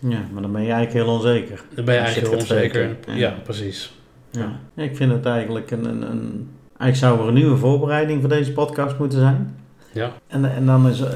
[0.00, 1.64] ja, maar dan ben je eigenlijk heel onzeker.
[1.74, 2.96] Dan ben je eigenlijk heel onzeker.
[3.06, 3.34] Ja, ja.
[3.44, 3.92] precies.
[4.30, 4.60] Ja.
[4.74, 6.50] Ik vind het eigenlijk een, een, een...
[6.78, 9.56] Eigenlijk zou er een nieuwe voorbereiding voor deze podcast moeten zijn.
[9.92, 11.00] Ja, En, en dan is...
[11.00, 11.10] eh,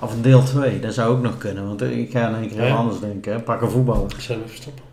[0.00, 1.66] Of deel 2, dat zou ook nog kunnen.
[1.66, 2.74] Want ik ga in één keer heel Ja.
[2.74, 3.32] anders denken.
[3.32, 3.40] Hè.
[3.40, 4.10] Pak een voetballer.
[4.14, 4.84] ik zal even stoppen.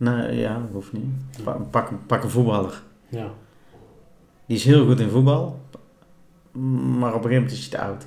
[0.00, 1.04] Nee, ja, dat hoeft niet.
[1.44, 2.82] Pa- Pak, pak een voetballer.
[3.08, 3.28] Ja,
[4.46, 5.60] Die is heel goed in voetbal.
[6.98, 8.06] Maar op een gegeven moment is hij te oud.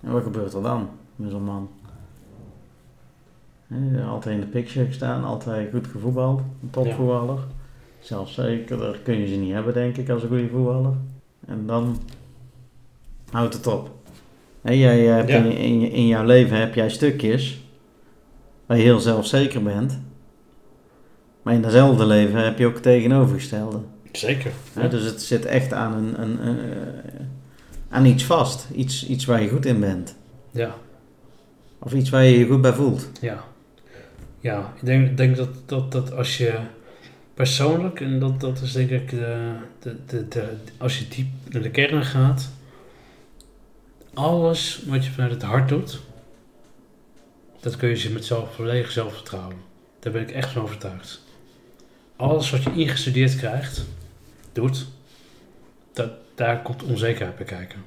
[0.00, 1.68] En wat gebeurt er dan met zo'n man?
[4.08, 6.40] Altijd in de picture gestaan, altijd goed gevoetbald.
[6.62, 7.38] Een topvoetballer.
[8.00, 10.94] Zelfzeker, daar kun je ze niet hebben denk ik als een goede voetballer.
[11.46, 11.96] En dan
[13.30, 13.90] houdt het op.
[14.62, 15.36] Jij hebt Ja.
[15.44, 17.64] in, in jouw leven heb jij stukjes
[18.70, 19.98] waar je heel zelfzeker bent.
[21.42, 23.80] Maar in datzelfde leven heb je ook het tegenovergestelde.
[24.12, 24.52] zeker.
[24.72, 27.20] Hè, dus het zit echt aan, een, een, een, eh,
[27.88, 28.66] aan iets vast.
[28.74, 30.16] Iets, iets waar je goed in bent.
[30.50, 30.74] Ja,
[31.78, 33.10] Of iets waar je je goed bij voelt.
[33.20, 33.44] ja.
[34.40, 36.58] Ja, ik denk, denk dat, dat, dat als je
[37.34, 40.44] persoonlijk, en dat, dat is denk ik de, de, de, de,
[40.78, 42.50] als je diep naar de kern gaat,
[44.14, 46.00] alles wat je vanuit het hart doet,
[47.60, 49.56] dat kun je zien met zelf, volledig zelfvertrouwen.
[49.98, 51.22] Daar ben ik echt van overtuigd.
[52.16, 53.84] Alles wat je ingestudeerd krijgt,
[54.52, 54.86] doet,
[55.92, 57.82] dat, daar komt onzekerheid bij kijken.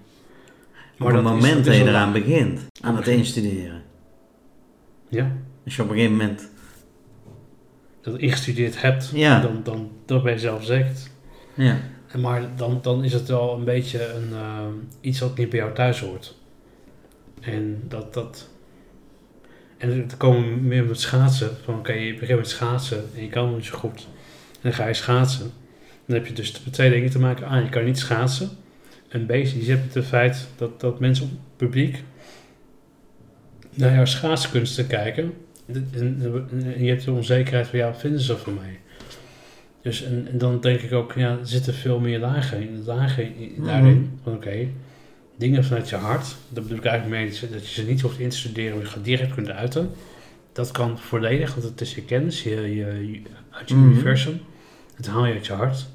[0.98, 3.84] Maar op het dat moment dat dat is je eraan begint, aan het instuderen.
[5.10, 5.32] Ja,
[5.66, 6.50] Als je op een gegeven moment...
[8.02, 9.42] dat ingestudeerd hebt, Ja.
[9.42, 11.10] dan, dan, dan ben je zelfverzekerd.
[11.54, 14.66] Ja, En Maar dan, dan is het wel een beetje een, eh,
[15.02, 16.36] iets wat niet bij jou thuis hoort.
[17.42, 18.14] En dat...
[18.14, 18.52] dat
[19.92, 21.50] en er komen meer met schaatsen.
[21.64, 24.08] Van oké, je begint met schaatsen en je kan het niet zo goed.
[24.52, 25.52] En dan ga je schaatsen.
[26.06, 27.48] Dan heb je dus twee dingen te maken.
[27.52, 28.50] A, je kan niet schaatsen.
[29.10, 32.04] En B, je hebt het feit dat, dat mensen op het publiek
[33.74, 35.34] naar jouw schaatskunsten kijken.
[35.66, 38.80] En, en- en je hebt de onzekerheid van, ja, vinden ze van mij?
[39.82, 42.84] Dus en, en dan denk ik ook, ja, er zitten veel meer lagen in.
[42.86, 43.66] Lagen in- Mhm.
[43.66, 44.20] daarin.
[44.24, 44.68] Van oké,
[45.44, 46.36] dingen vanuit je hart.
[46.50, 48.84] Dat bedoel ik eigenlijk mee dat je- dat ze niet hoeft in te studeren, maar
[48.86, 49.92] je gaat direct kunt uiten.
[50.54, 53.90] Dat kan volledig, want het is je kennis, je, uit je Mhm.
[53.92, 54.42] universum.
[54.96, 55.86] Het haal je uit je hart.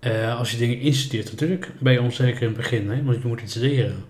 [0.00, 3.28] Eh, als je dingen instudeert, natuurlijk ben je onzeker in het begin, hè, want je
[3.28, 4.04] moet iets leren.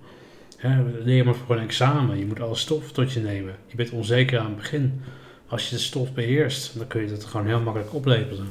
[0.56, 2.18] Hè, leer maar voor een examen.
[2.18, 3.54] Je moet alle stof tot je nemen.
[3.66, 5.00] Je bent onzeker aan het begin.
[5.46, 8.46] Als je de stof beheerst, dan kun je het gewoon heel makkelijk oplepelen.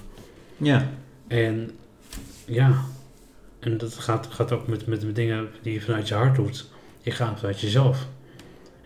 [0.57, 0.89] Ja.
[1.27, 1.71] En
[2.45, 2.85] ja,
[3.65, 6.65] en dat gaat, gaat ook met, met, met dingen die je vanuit je hart doet.
[7.01, 8.07] Je gaat vanuit jezelf.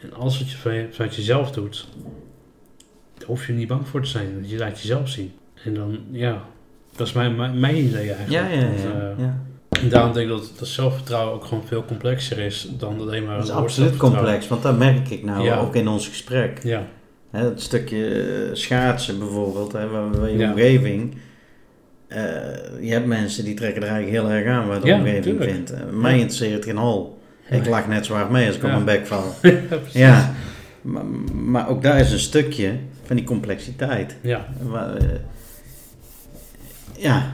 [0.01, 1.87] En als het je vanuit jezelf doet,
[3.17, 4.43] daar hoef je niet bang voor te zijn.
[4.47, 5.31] Je laat jezelf zien.
[5.63, 6.43] En dan, ja,
[6.95, 8.29] dat is mijn, mijn, mijn idee eigenlijk.
[8.29, 9.09] Ja, ja, ja.
[9.09, 9.43] eh, ja.
[9.69, 13.37] en daarom denk ik dat, dat zelfvertrouwen ook gewoon veel complexer is dan alleen maar
[13.37, 15.59] Dat is absoluut complex, want dat merk ik nou Ja.
[15.59, 16.63] ook in ons gesprek.
[16.63, 16.87] Ja,
[17.29, 21.17] Hè, het stukje schaatsen bijvoorbeeld, hè, waar, waar je omgeving.
[22.09, 22.21] Eh,
[22.81, 25.51] je hebt mensen die trekken er eigenlijk heel erg aan wat de Ja, omgeving tuurlijk.
[25.51, 25.71] vindt.
[25.71, 27.17] Eh, mij interesseert het geen hol.
[27.49, 29.33] Ik lach net zo hard mee als ik op mijn bek val.
[29.93, 30.33] ja
[30.81, 34.15] maar, maar ook daar is een stukje van die complexiteit.
[34.21, 35.07] Ja, Waar, eh,
[36.97, 37.33] ja,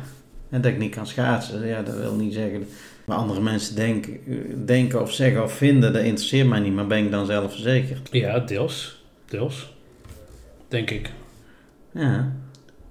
[0.50, 2.68] en dat ik niet kan schaatsen, ja, dat wil niet zeggen.
[3.06, 4.20] Maar andere mensen denken,
[4.66, 8.10] denken of zeggen of vinden, dat interesseert mij niet, maar ben ik dan zelf verzekerd?
[8.12, 9.04] ja deels.
[9.26, 9.74] Deels.
[10.68, 11.12] Denk ik.
[11.92, 12.32] Ja,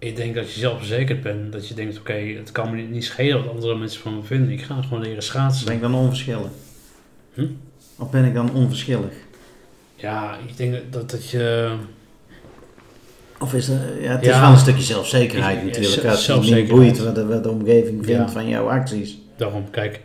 [0.04, 1.52] Ik denk dat je zelfverzekerd bent.
[1.52, 4.50] Dat je denkt, oké, het kan me niet- schelen wat andere mensen van me vinden.
[4.50, 5.66] Ik ga gewoon leren schaatsen.
[5.66, 6.50] ben ik dan onverschillig?
[7.34, 7.46] Hm?
[7.98, 9.12] Of ben ik dan onverschillig?
[9.96, 11.72] Ja, ik denk dat, dat je...
[13.38, 14.34] Of is ja, het Ja.
[14.34, 16.04] is wel een stukje zelfzekerheid natuurlijk.
[16.04, 18.28] Als je het niet boeit wat de, wat de omgeving vindt Ja.
[18.28, 19.18] van jouw acties.
[19.36, 20.00] Daarom, kijk,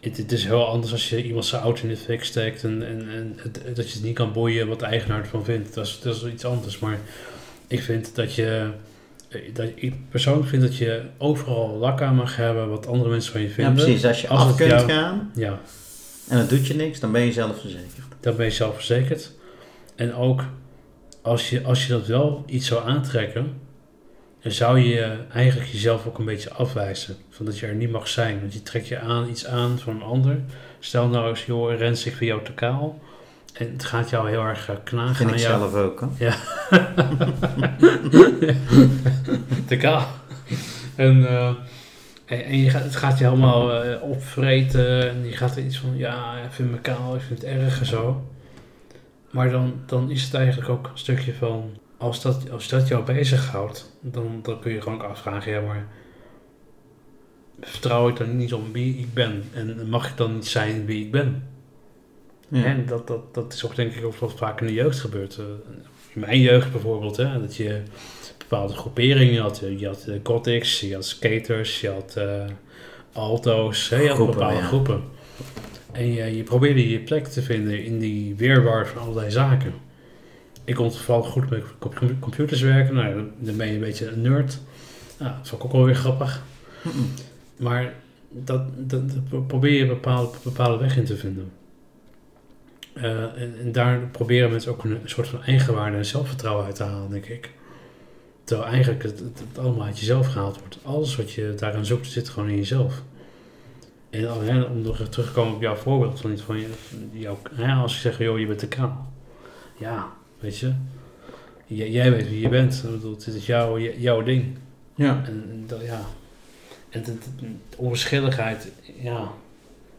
[0.00, 2.86] het, het is heel anders als je iemand zijn auto in de fik steekt en,
[2.86, 5.74] en, en het- dat je het niet kan boeien wat de eigenaar ervan vindt.
[5.74, 6.78] Dat is, dat is iets anders.
[6.78, 6.98] Maar
[7.66, 8.68] ik vind dat je,
[9.52, 13.40] dat, ik persoonlijk vind dat je overal lak aan mag hebben wat andere mensen van
[13.40, 13.74] je Ja, vinden.
[13.74, 14.04] precies.
[14.06, 15.60] Als je Als af kunt jou- gaan Ja,
[16.28, 18.06] en het doet je niks, dan ben je zelfverzekerd.
[18.20, 19.32] dan ben je zelfverzekerd.
[19.96, 20.42] En ook
[21.22, 23.52] als je, als je dat wel iets zou aantrekken,
[24.42, 27.16] dan zou je eigenlijk jezelf ook een beetje afwijzen.
[27.30, 28.40] Van dat je er niet mag zijn.
[28.40, 30.38] Want je trekt je aan iets aan van een ander.
[30.78, 32.98] Stel nou eens, joh, Rens, ik vind jou te kaal.
[33.54, 35.58] En het gaat jou heel erg eh, knagen Vind aan ik jou.
[35.58, 36.00] zelf ook.
[36.00, 36.10] Hoor.
[39.66, 40.06] te kaal.
[40.94, 41.46] En, eh,
[42.24, 45.10] en, en je gaat, het gaat je helemaal eh, opvreten.
[45.10, 47.80] En je gaat er iets van, ja, ik vind me kaal, ik vind het erg
[47.80, 48.26] en zo.
[49.30, 53.04] Maar dan, dan is het eigenlijk ook een stukje van, als dat, als dat jou
[53.04, 55.86] bezighoudt, dan, dan kun je gewoon ook afvragen, ja, maar
[57.60, 59.42] vertrouw ik dan niet op wie ik ben?
[59.52, 61.53] En mag ik dan niet zijn wie ik ben?
[62.48, 62.64] Ja.
[62.64, 65.36] En dat, dat, dat is ook denk ik ook wat vaak in de jeugd gebeurt.
[65.38, 65.44] Eh,
[66.14, 67.82] In mijn jeugd bijvoorbeeld, hè, dat je
[68.38, 69.62] bepaalde groeperingen had.
[69.78, 72.44] Je had de gothics, je had skaters, je had eh,
[73.12, 74.66] alto's, hè, je had Groepen, bepaalde ja.
[74.66, 75.02] groepen.
[75.92, 79.72] En je, je probeerde je plek te vinden in die weerwar van allerlei zaken.
[80.64, 84.20] Ik kon toevallig goed met compu- computers werken, nou, dan- ben je een beetje een
[84.20, 84.58] nerd.
[85.18, 86.42] Nou, dat vond ik ook wel weer grappig.
[87.56, 87.94] Maar
[88.30, 91.50] dat, dat, dat probeer je een bepaalde, bepaalde weg in te vinden.
[92.94, 96.82] Eh, en, en daar proberen mensen ook een, soort van eigenwaarde en zelfvertrouwen uit te
[96.82, 97.50] halen, denk ik.
[98.44, 100.78] Terwijl eigenlijk het, het, het allemaal uit jezelf gehaald wordt.
[100.82, 103.02] Alles wat je daaraan zoekt, zit gewoon in jezelf.
[104.10, 106.58] En hè, om nog terug te komen op jouw voorbeeld van, van,
[107.12, 109.12] jouw, hè, als je zegt, joh, je bent te kaal.
[109.78, 110.72] Ja, weet je.
[111.66, 112.82] J- jij weet wie je bent.
[112.84, 114.56] Ik bedoel, is jouw, jouw ding.
[114.94, 115.22] Ja.
[115.26, 116.00] En, en dat, ja.
[116.90, 119.28] En de, de- de onverschilligheid, ja,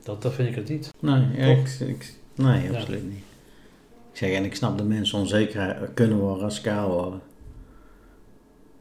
[0.04, 0.94] dat, dat vind ik het niet.
[1.00, 2.78] Nee, ja, ik, ik- nee Ja.
[2.78, 3.24] absoluut niet.
[4.12, 7.22] Ik zeg, en ik snap dat mensen onzeker kunnen worden kaal worden.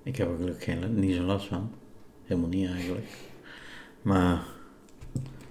[0.02, 1.70] Ik heb er gelukkig geen, niet zo last van.
[2.24, 3.06] Helemaal niet eigenlijk.
[4.02, 4.42] Maar,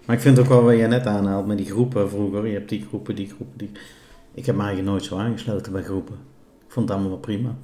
[0.06, 2.48] maar ik vind ook wel wat jij net aanhaalt met die groepen vroeger.
[2.48, 3.72] Je hebt die groepen, die groepen, die...
[4.34, 6.16] Ik heb me eigenlijk nooit zo aangesloten bij groepen.
[6.66, 7.56] Ik vond het allemaal wel prima.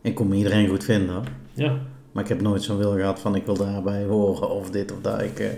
[0.00, 1.24] Ik kon me iedereen goed vinden hoor.
[1.52, 1.78] Ja,
[2.12, 5.00] Maar ik heb nooit zo'n wil gehad van ik wil daarbij horen of dit of
[5.00, 5.22] dat.
[5.22, 5.50] Ik eh,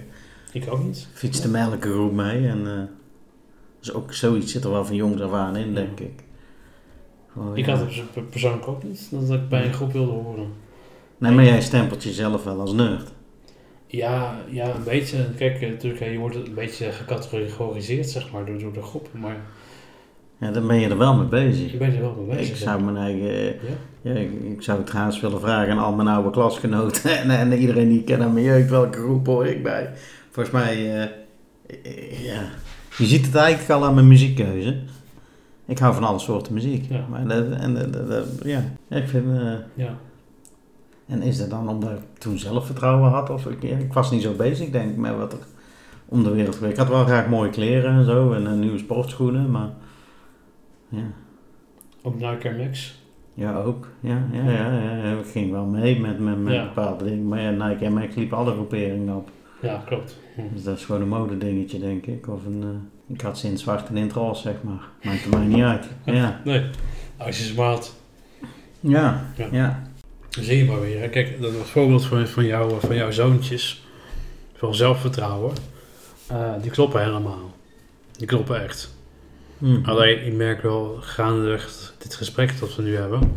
[0.53, 1.09] ik ook niet.
[1.13, 2.83] fietste met elke groep mee en eh,
[3.81, 6.23] dus ook zoiets zit er wel van jongs af aan in, denk ik.
[7.55, 10.47] Ik had het pers- persoonlijk ook niet, dat ik bij een groep wilde horen.
[11.19, 13.13] Nee, maar jij stempelt jezelf wel als nerd.
[13.87, 15.17] Ja, ja, een beetje.
[15.37, 19.21] Kijk, eh, natuurlijk, hè, je wordt een beetje gecategoriseerd, zeg maar, door, door de groepen.
[19.21, 19.37] Maar
[20.39, 21.73] Ja, dan ben je er wel mee bezig.
[21.73, 22.51] je bent er wel mee bezig.
[22.51, 23.75] Ik zou mijn eigen, eh, Ja?
[24.03, 27.53] ja, ik, ik zou het haast willen vragen aan al mijn oude klasgenoten en, en
[27.53, 29.91] iedereen die ik ken aan mijn jeugd, welke groep hoor ik bij?
[30.31, 31.03] Volgens mij, eh,
[31.85, 32.43] eh, ja,
[32.97, 34.77] je ziet het eigenlijk al aan mijn muziekkeuze.
[35.67, 36.85] Ik hou van alle soorten muziek.
[36.91, 37.07] Ja.
[37.11, 39.97] Maar dat, en, dat- dat- dat- ja, ik vind, eh, Ja.
[41.07, 43.31] en is dat dan omdat ik toen zelfvertrouwen had?
[43.31, 45.39] Of ik, ja, ik was niet zo bezig, denk ik, met wat er
[46.09, 46.73] om de wereld gebeurt.
[46.73, 49.71] Ik had wel graag mooie kleren en zo en eh, nieuwe sportschoenen, maar
[50.89, 51.03] ja.
[52.03, 52.99] Ook Nike Air Max.
[53.35, 53.89] Ja, ook.
[54.01, 55.19] Ja, ja, ja, ja, ja.
[55.19, 56.65] Ik ging wel mee met, met, met Ja.
[56.65, 57.29] bepaalde dingen.
[57.29, 59.31] Maar ja, Nike en Max liepen alle groeperingen op.
[59.63, 60.17] Ja, klopt.
[60.35, 60.41] Hm.
[60.55, 62.29] Dus dat is gewoon een modedingetje, denk ik.
[62.29, 64.89] Of een, eh, Ik had ze in het zwart en in het roze, zeg maar.
[65.03, 65.87] Maakt er mij niet uit.
[66.05, 66.41] Ja.
[66.45, 66.65] Nee,
[67.17, 67.79] als je ze.
[68.81, 69.49] Ja, Ja.
[69.51, 69.83] ja.
[70.31, 71.01] Zie je maar weer.
[71.01, 71.09] hè.
[71.09, 73.85] Kijk, dat was voorbeeld van, van, jou, van jouw zoontjes.
[74.55, 75.53] Van zelfvertrouwen.
[76.27, 77.51] Eh, die kloppen helemaal.
[78.17, 78.95] Die kloppen echt.
[79.59, 79.85] Hm.
[79.85, 83.33] Alleen, ik merk wel gaandeweg dit gesprek dat we nu hebben,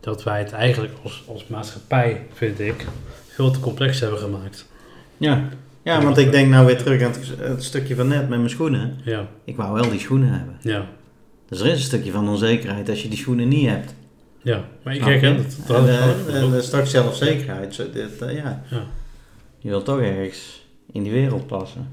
[0.00, 2.86] dat wij het eigenlijk als, als maatschappij, vind ik,
[3.28, 4.68] veel te complex hebben gemaakt.
[5.16, 5.48] Ja.
[5.82, 8.50] Ja, want ik denk nou weer terug aan het, het stukje van net met mijn
[8.50, 8.96] schoenen.
[9.04, 10.56] Ja, Ik wou wel die schoenen hebben.
[10.60, 10.86] ja,
[11.48, 13.94] Dus er is een stukje van onzekerheid als je die schoenen niet hebt.
[14.42, 14.64] ja.
[14.82, 15.26] Maar ik kijk, je?
[15.26, 17.74] hè, dat, dat en, en, en straks zelfzekerheid.
[17.74, 18.62] Zo, dit, eh, ja.
[18.70, 18.84] Ja.
[19.58, 21.88] Je wilt toch ergens in die wereld passen.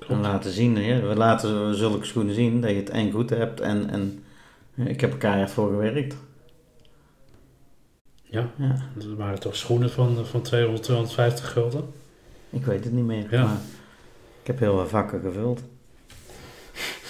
[0.00, 0.22] En Klopt.
[0.22, 1.08] laten zien, hè.
[1.08, 4.22] we laten zulke schoenen zien dat je het en goed hebt en, en
[4.76, 6.16] eh, ik heb er keihard voor gewerkt.
[8.22, 11.84] Ja, Ja, dat waren toch schoenen van, van 200, 250 gulden?
[12.52, 13.42] Ik weet het niet meer, Ja.
[13.44, 13.56] maar
[14.40, 15.62] ik heb heel wat vakken gevuld.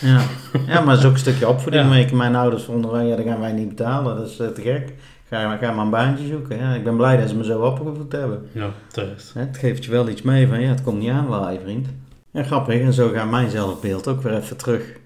[0.00, 0.20] Ja,
[0.66, 1.94] ja maar het is ook een stukje opvoeding.
[2.10, 2.16] Ja.
[2.16, 4.92] Mijn ouders vonden ja, dat gaan wij niet betalen, dat is eh, te gek.
[5.28, 6.58] Ga, ga maar een baantje zoeken.
[6.58, 8.48] Ja, ik ben blij dat ze me zo opgevoed hebben.
[8.52, 9.32] Ja, terecht.
[9.34, 11.86] Het geeft je wel iets mee van, ja, het komt niet aan waar, vriend.
[12.30, 12.80] Ja, grappig.
[12.80, 14.96] En zo gaat mijn zelfbeeld ook weer even terug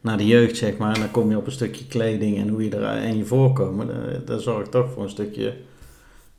[0.00, 0.94] naar de jeugd, zeg maar.
[0.94, 3.86] En dan kom je op een stukje kleding en hoe je er en je voorkomen.
[3.86, 5.54] Dat, dat zorgt toch voor een stukje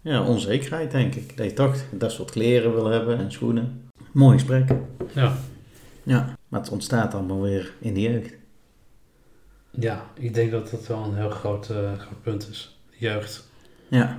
[0.01, 1.37] ja, onzekerheid, denk ik.
[1.37, 3.83] Dat je toch dat soort kleren wil hebben en schoenen.
[4.11, 4.69] Mooi gesprek.
[5.13, 5.33] Ja.
[6.03, 8.33] Ja, maar het ontstaat allemaal weer in de jeugd.
[9.71, 12.79] ja, ik denk dat dat wel een heel groot, eh, groot punt is.
[12.89, 13.49] De jeugd.
[13.87, 14.17] Ja.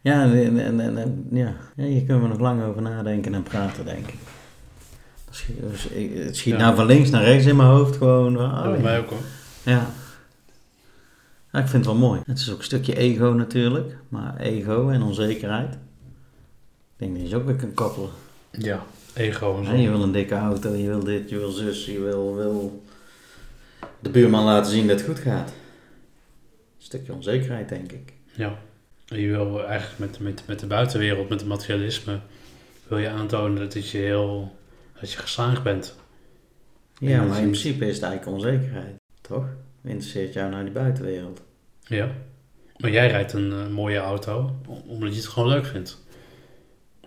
[0.00, 1.54] Ja, en, en, ja.
[1.76, 4.14] ja, hier kunnen we nog lang over nadenken en praten, denk ik.
[5.30, 5.56] Schiet-
[6.14, 6.58] Het schiet Ja.
[6.58, 8.32] nou van links naar rechts in mijn hoofd gewoon.
[8.32, 9.18] Ja, oh, bij mij ook hoor.
[9.62, 9.86] Ja.
[11.52, 11.58] Ja.
[11.58, 12.20] Ik vind het wel mooi.
[12.26, 13.96] Het is ook een stukje ego natuurlijk.
[14.08, 15.74] Maar ego en onzekerheid.
[15.74, 15.78] Ik
[16.96, 18.10] denk dat je ze ook weer kunt koppelen.
[18.50, 18.82] Ja,
[19.14, 19.74] ego en zo.
[19.74, 22.82] Je wil een dikke auto, je wil dit, je wil zus, je wil, wil
[24.00, 25.48] de buurman laten zien dat het goed gaat.
[25.48, 28.12] Een stukje onzekerheid, denk ik.
[28.32, 28.58] Ja.
[29.06, 32.20] En je wil eigenlijk met, met, met de buitenwereld, met het materialisme,
[32.88, 34.56] wil je aantonen dat je heel,
[35.00, 35.96] dat je geslaagd bent.
[36.98, 38.96] Ja, maar in principe is het eigenlijk onzekerheid.
[39.20, 39.44] Toch?
[39.84, 41.42] Interesseert jou naar die buitenwereld?
[41.80, 42.08] Ja.
[42.76, 46.04] Maar jij rijdt een eh, mooie auto, om- omdat je het gewoon leuk vindt.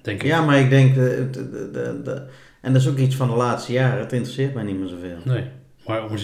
[0.01, 0.28] Denk ik.
[0.28, 2.26] Ja, maar ik denk, de, de, de,
[2.61, 5.17] en dat is ook iets van de laatste jaren, het interesseert mij niet meer zoveel.
[5.23, 5.43] Nee.
[5.86, 6.15] Maar, om,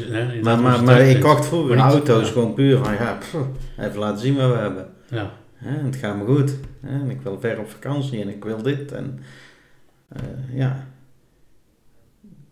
[0.42, 2.32] Maar, maar, maar ik kocht vroeger niet- auto's ja.
[2.34, 3.36] gewoon puur van, ja, pff,
[3.80, 4.90] even laten zien wat we hebben.
[5.10, 5.32] Ja.
[5.60, 6.54] En het gaat me goed.
[6.82, 8.92] Hè, en ik wil ver op vakantie en ik wil dit.
[8.92, 9.20] En,
[10.10, 10.22] eh,
[10.54, 10.88] ja.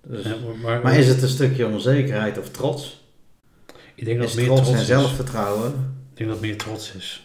[0.08, 2.99] Dus, Ja, maar, maar, maar is het een stukje onzekerheid of trots?
[4.00, 4.88] Ik denk dat meer trots trots en is.
[4.88, 5.70] zelfvertrouwen?
[6.12, 7.24] Ik denk dat het meer trots is.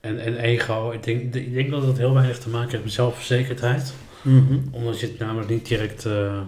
[0.00, 2.92] En, en ego, ik denk, ik denk dat het heel weinig te maken heeft met
[2.92, 3.92] zelfverzekerdheid.
[4.22, 4.58] Mhm.
[4.70, 6.04] Omdat je het namelijk niet direct...
[6.04, 6.40] eh,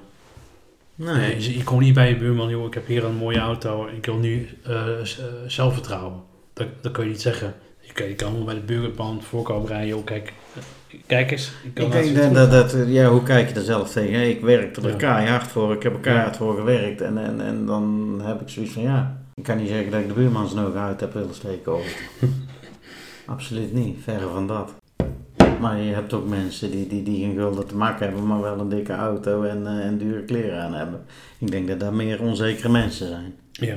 [0.95, 1.41] Nee.
[1.43, 3.97] Je, je komt niet bij je buurman, joh, ik heb hier een mooie auto en
[3.97, 5.05] ik wil nu eh, eh,
[5.47, 6.23] zelfvertrouwen.
[6.53, 7.55] Dat, dat kun je niet zeggen.
[7.81, 10.33] Je kan, je kan bij de buurman voorkomen rijden, joh, kijk,
[10.91, 11.53] eh, kijk eens.
[11.65, 14.29] Ik, Ik denk dat, hoe dat, dat, ja, hoe kijk je er zelf tegen?
[14.29, 14.97] Ik werkte er Ja.
[14.97, 16.39] keihard voor, ik heb er keihard Ja.
[16.39, 17.01] voor gewerkt.
[17.01, 20.09] En, en, en dan heb ik zoiets van, ja, ik kan niet zeggen dat ik
[20.09, 21.73] de buurman zijn ogen uit heb willen steken.
[23.27, 24.73] Absoluut niet, verre van dat.
[25.61, 28.59] Maar je hebt ook mensen die, die, die geen gulden te maken hebben, maar wel
[28.59, 31.01] een dikke auto en, eh, en dure kleren aan hebben.
[31.39, 33.35] Ik denk dat dat meer onzekere mensen zijn.
[33.53, 33.77] Ja.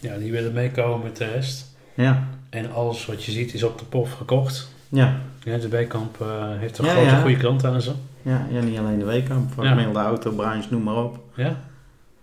[0.00, 1.76] ja, die willen meekomen met de rest.
[1.94, 4.74] Ja, En alles wat je ziet is op de pof gekocht.
[4.96, 7.20] Ja, Ja, de Bijkamp eh, heeft een Ja, grote ja.
[7.20, 7.92] goede klant aan ze.
[8.22, 9.68] ja, ja niet alleen de weekamp, Ja.
[9.68, 11.18] gemiddelde autobranche, noem maar op.
[11.34, 11.60] Ja,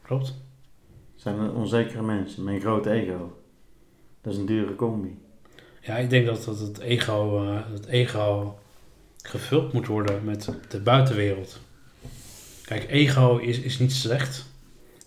[0.01, 0.27] klopt.
[1.13, 3.37] Het zijn onzekere mensen met een groot ego.
[4.21, 5.17] Dat is een dure combi.
[5.81, 8.59] Ja, ik denk dat, dat het, ego, eh, het ego
[9.23, 11.59] gevuld moet worden met de buitenwereld.
[12.65, 14.45] Kijk, ego is, is niet slecht.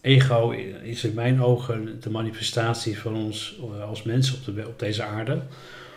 [0.01, 0.51] Ego
[0.83, 5.03] is in mijn ogen de manifestatie van ons eh, als mensen op, de, op deze
[5.03, 5.43] aarde.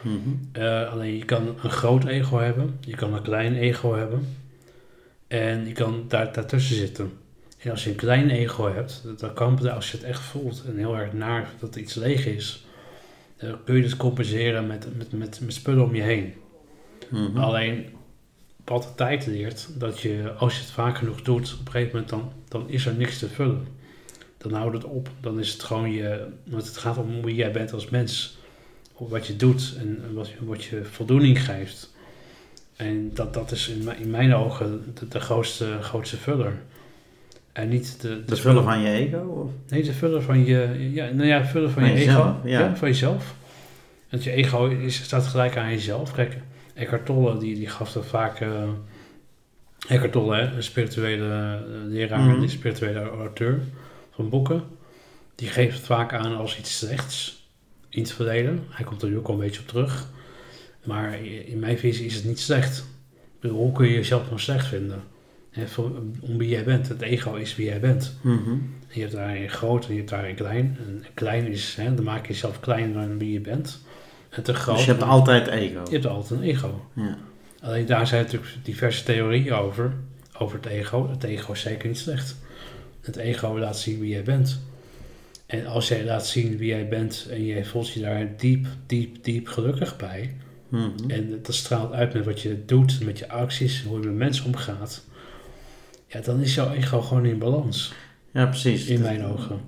[0.02, 0.18] Mhm.
[0.52, 4.36] Eh, alleen je kan een groot ego hebben, je kan een klein ego hebben
[5.28, 7.12] en je kan daar, daartussen zitten.
[7.60, 10.78] En als je een klein ego hebt, dan kan als je het echt voelt en
[10.78, 12.66] heel erg naar dat iets leeg is,
[13.38, 16.34] dan kun je het compenseren met, met, met, met spullen om je heen.
[17.10, 17.38] Mhm.
[17.38, 17.86] Alleen
[18.66, 21.92] wat de tijd leert, dat je als je het vaak genoeg doet, op een gegeven
[21.92, 23.68] moment dan, dan is er niks te vullen.
[24.38, 25.10] Dan houdt het op.
[25.22, 26.28] Dan is het gewoon je.
[26.44, 28.39] Want het gaat om wie jij bent als mens.
[29.00, 31.94] Wat je doet en wat, je- wat je voldoening geeft.
[32.76, 36.54] En dat, dat is in, mijn- in mijn ogen de, de grootste, grootste vuller.
[37.52, 39.18] En niet de, de, De vullen van je ego?
[39.18, 39.52] Of?
[39.72, 42.48] Nee, de vullen van je, ja, nou ja, vullen van, Van je jezelf, ego.
[42.48, 42.76] ja.
[42.76, 43.36] van jezelf.
[44.10, 46.12] Want je ego is, staat gelijk aan jezelf.
[46.14, 46.38] Kijk,
[46.74, 48.64] Eckhart Tolle die, die gaf dat vaak, eh,
[49.88, 53.60] Eckhart Tolle, een spirituele eh, leraar en een spirituele auteur
[54.12, 54.64] van boeken,
[55.36, 57.39] die geeft het vaak aan als iets slechts
[57.90, 58.64] in het verleden.
[58.70, 60.10] Hij komt er nu ook al een beetje op terug.
[60.86, 62.86] Maar in mijn visie is het niet slecht.
[63.42, 65.04] Hoe kun je jezelf nog slecht vinden?
[66.22, 66.88] Om wie jij bent.
[66.88, 68.18] Het ego is wie jij bent.
[68.22, 68.56] Mhm.
[68.90, 70.78] Je hebt daarin groot en je hebt daarin klein.
[70.88, 73.82] En klein is, hè, dan maak je jezelf kleiner dan wie je bent.
[74.30, 74.76] En te groot.
[74.76, 75.82] Dus je hebt altijd ego.
[75.86, 76.86] je hebt altijd een ego.
[76.96, 77.18] Ja.
[77.62, 79.94] Alleen daar zijn natuurlijk diverse theorieën over.
[80.38, 81.10] Over het ego.
[81.10, 82.36] Het ego is zeker niet slecht.
[83.02, 84.62] Het ego laat zien wie jij bent.
[85.50, 89.24] En als jij laat zien wie jij bent en jij voelt je daar diep, diep,
[89.24, 90.36] diep gelukkig bij.
[90.68, 90.90] Mhm.
[91.08, 94.46] En dat straalt uit met wat je doet, met je acties, hoe je met mensen
[94.46, 95.04] omgaat.
[96.08, 97.94] Ja, dan is jouw ego gewoon in balans.
[98.32, 98.86] Ja, precies.
[98.86, 99.60] In mijn ogen.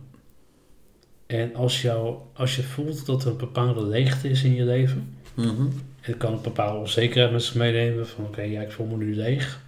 [1.26, 5.16] En als, jou, als je voelt dat er een bepaalde leegte is in je leven.
[5.36, 8.08] En het kan een bepaalde onzekerheid met zich meenemen.
[8.08, 9.62] Van oké, ja, ik voel me nu leeg.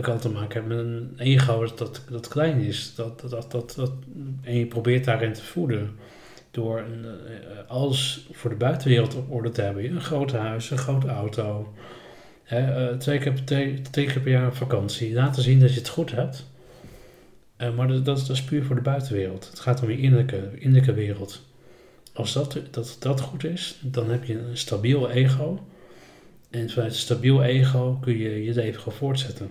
[0.00, 2.94] Dan kan te maken hebben met een ego dat, dat, dat klein is.
[2.94, 3.92] Dat, dat, dat, dat, dat-
[4.42, 5.90] en je probeert daarin te voeden.
[6.50, 9.84] Door een, eh, alles voor de buitenwereld op orde te hebben.
[9.84, 11.72] Een groot huis, een grote auto.
[12.44, 15.12] Hè, eh, twee, keer, per- twee, twee keer per jaar vakantie.
[15.14, 16.46] Laten zien dat je het goed hebt.
[17.56, 19.46] Eh, maar dat, dat, is- dat puur voor de buitenwereld.
[19.50, 21.42] Het gaat om je innerlijke, innerlijke wereld.
[22.12, 25.64] Als dat, dat, dat goed is, dan heb je een stabiel ego.
[26.50, 29.50] En vanuit een stabiel ego kun je je leven gewoon voortzetten.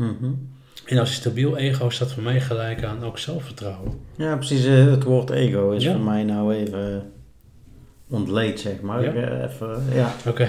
[0.00, 0.30] Mhm.
[0.86, 3.92] En als stabiel ego staat voor mij gelijk aan ook zelfvertrouwen.
[4.16, 4.64] Ja, precies.
[4.64, 5.92] eh, Het woord ego is Ja.
[5.92, 9.02] voor mij nou even eh, ontleed, zeg maar.
[9.02, 9.12] Ja?
[9.12, 10.14] Eh, Even, ja.
[10.26, 10.48] Oké.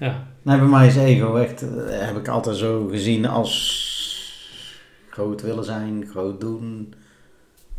[0.00, 0.26] ja.
[0.42, 3.84] Nee, bij mij is ego echt, heb ik altijd zo gezien als
[5.10, 6.94] groot willen zijn, groot doen.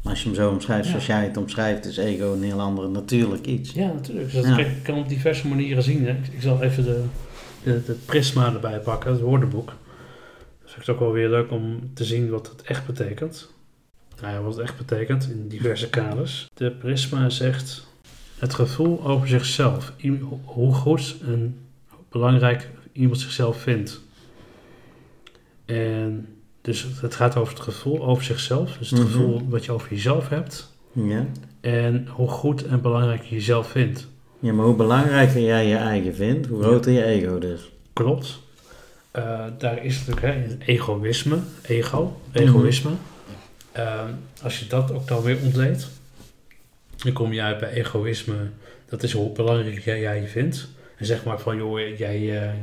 [0.03, 0.89] Maar als je hem zo omschrijft Ja.
[0.89, 3.71] zoals jij het omschrijft, is ego een heel ander natuurlijk iets.
[3.71, 4.31] ja, natuurlijk.
[4.31, 4.65] Dus dat Ja.
[4.83, 6.05] kan- op diverse manieren zien.
[6.05, 6.11] Hè.
[6.11, 7.03] Ik zal even de,
[7.67, 9.67] de, de prisma erbij pakken, het woordenboek.
[10.61, 13.53] Dat vind ik ook wel weer leuk om te zien wat het echt betekent.
[14.21, 16.49] Nou ja, wat het echt betekent in diverse kaders.
[16.53, 17.87] De prisma zegt
[18.39, 19.93] het gevoel over zichzelf.
[20.43, 21.57] Hoe goed en
[22.09, 24.01] belangrijk iemand zichzelf vindt.
[25.65, 26.27] En
[26.61, 28.77] dus het- het gaat over het gevoel over zichzelf.
[28.77, 29.07] Dus het Mhm.
[29.11, 30.75] gevoel wat je over jezelf hebt.
[30.91, 31.25] Ja.
[31.61, 34.07] En hoe goed en belangrijk je jezelf vindt.
[34.39, 37.71] Ja, maar hoe belangrijker jij je eigen vindt, hoe groter je ego dus.
[37.93, 38.39] Klopt.
[39.11, 42.91] Eh, daar is natuurlijk hè, egoïsme, ego, egoïsme.
[43.71, 44.11] Ehm,
[44.41, 45.89] als je dat ook dan weer ontleedt,
[46.95, 48.35] dan kom je uit bij egoïsme.
[48.89, 50.67] Dat is hoe belangrijk jij, jij je vindt.
[50.97, 52.53] En zeg maar van, joh, jij, eh,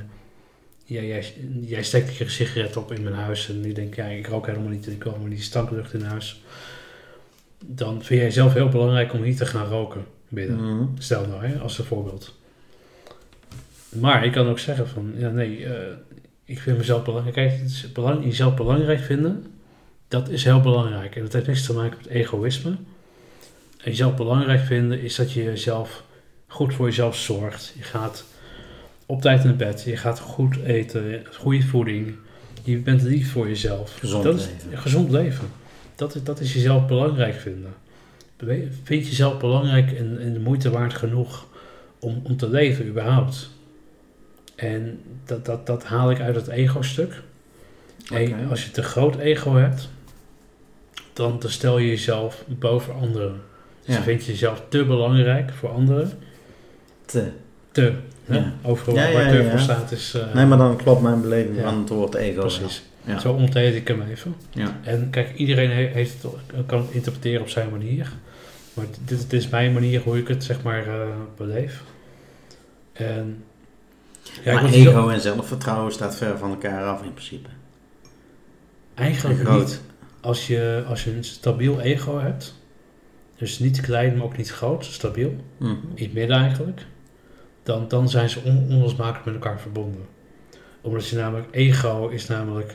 [0.84, 4.04] jij, jij, jij steekt je sigaret op in mijn huis en nu denk ik, ja,
[4.04, 6.42] ik rook helemaal niet, ik wil helemaal niet stanklucht in huis.
[7.66, 10.04] Dan vind jij zelf heel belangrijk om niet te gaan roken
[10.34, 10.84] Mhm.
[10.98, 12.34] Stel nou, hè, als een voorbeeld.
[13.88, 15.96] Maar ik kan ook zeggen van, ja nee, eh,
[16.44, 17.34] ik vind mezelf belangrijk.
[17.34, 19.46] Kijk, het is belang, jezelf belangrijk vinden,
[20.08, 21.16] dat is heel belangrijk.
[21.16, 22.70] En dat heeft niks te maken met egoïsme.
[22.70, 26.02] En jezelf belangrijk vinden is dat je jezelf
[26.46, 27.72] goed voor jezelf zorgt.
[27.76, 28.24] Je gaat
[29.06, 32.14] op tijd naar bed, je gaat goed eten, goede voeding.
[32.62, 33.98] Je bent lief voor jezelf.
[33.98, 34.70] Gezond dat is, leven.
[34.70, 35.48] ja, gezond leven.
[35.94, 37.74] Dat is, dat is jezelf belangrijk vinden.
[38.82, 41.46] Vind je jezelf belangrijk en, en de moeite waard genoeg
[41.98, 43.50] om, om te leven überhaupt?
[44.56, 47.22] En dat, dat, dat haal ik uit het ego-stuk.
[48.12, 49.88] En als je te groot ego hebt,
[51.12, 53.32] dan, dan stel je jezelf boven anderen.
[53.78, 53.94] Dus Ja.
[53.94, 56.10] dan vind je jezelf te belangrijk voor anderen.
[57.04, 57.28] Te.
[57.72, 57.92] Te.
[58.24, 58.36] Hè?
[58.36, 58.52] Ja.
[58.62, 60.14] Overal Ja, waar te voor staat is...
[60.14, 61.62] eh, Nee, maar dan klopt mijn beleving Ja.
[61.62, 62.40] van het woord ego.
[62.40, 62.82] Precies.
[63.20, 64.34] Zo ontleed ik hem even.
[64.52, 64.80] Ja.
[64.82, 68.12] En kijk, iedereen he- heeft het, kan het interpreteren op zijn manier.
[68.74, 71.06] Maar dit, dit is mijn manier hoe ik het zeg maar eh,
[71.36, 71.82] beleef.
[72.92, 73.44] En
[74.44, 77.48] ja, maar ego en zelfvertrouwen staat ver van elkaar af in principe.
[78.94, 79.80] eigenlijk niet.
[80.20, 82.54] Als je, als je een stabiel ego hebt,
[83.36, 85.70] dus niet klein, maar ook niet groot, stabiel, Mhm.
[85.94, 86.86] in het midden eigenlijk,
[87.62, 90.06] dan, dan zijn ze on, onlosmakelijk met elkaar verbonden.
[90.80, 92.74] Omdat je namelijk, ego is namelijk,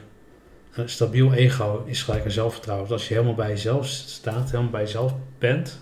[0.74, 2.88] een stabiel ego is gelijk een zelfvertrouwen.
[2.88, 5.80] Dus als je helemaal bij jezelf staat, helemaal bij jezelf bent,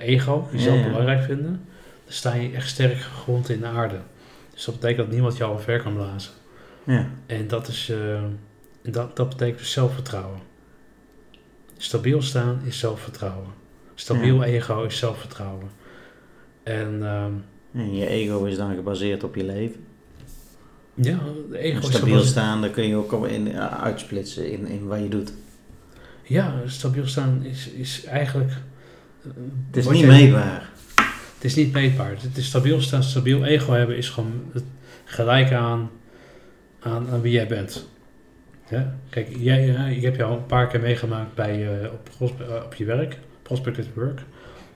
[0.00, 0.88] ego, jezelf Ja, ja.
[0.88, 1.66] belangrijk vinden,
[2.04, 3.98] dan sta je echt sterk gegrond in de aarde.
[4.52, 6.32] Dus dat betekent dat niemand jou omver kan blazen.
[6.84, 7.08] Ja.
[7.26, 8.22] En dat, is, eh,
[8.82, 10.38] dat, dat betekent dus zelfvertrouwen.
[11.76, 13.48] Stabiel staan is zelfvertrouwen.
[13.94, 15.68] Stabiel ego is zelfvertrouwen.
[16.62, 17.32] En ehm,
[17.72, 19.84] En je ego is dan gebaseerd op je leven.
[20.94, 21.18] ja,
[21.50, 24.86] de ego is stabiel staan, dan kun je ook al in, ja, uitsplitsen in, in
[24.86, 25.32] wat je doet.
[26.22, 28.52] Ja, stabiel staan is, is eigenlijk...
[29.66, 30.70] Het is niet meetbaar.
[31.34, 32.10] Het is niet meetbaar.
[32.20, 34.52] Het is stabiel staan, stabiel ego hebben is gewoon
[35.04, 35.90] gelijk aan
[36.84, 37.86] aan, aan wie jij bent.
[38.70, 38.96] Ja?
[39.10, 42.84] Kijk, jij, ik heb jou een paar keer meegemaakt bij, eh, op, eh, op je
[42.84, 44.20] werk, Prospect at Work.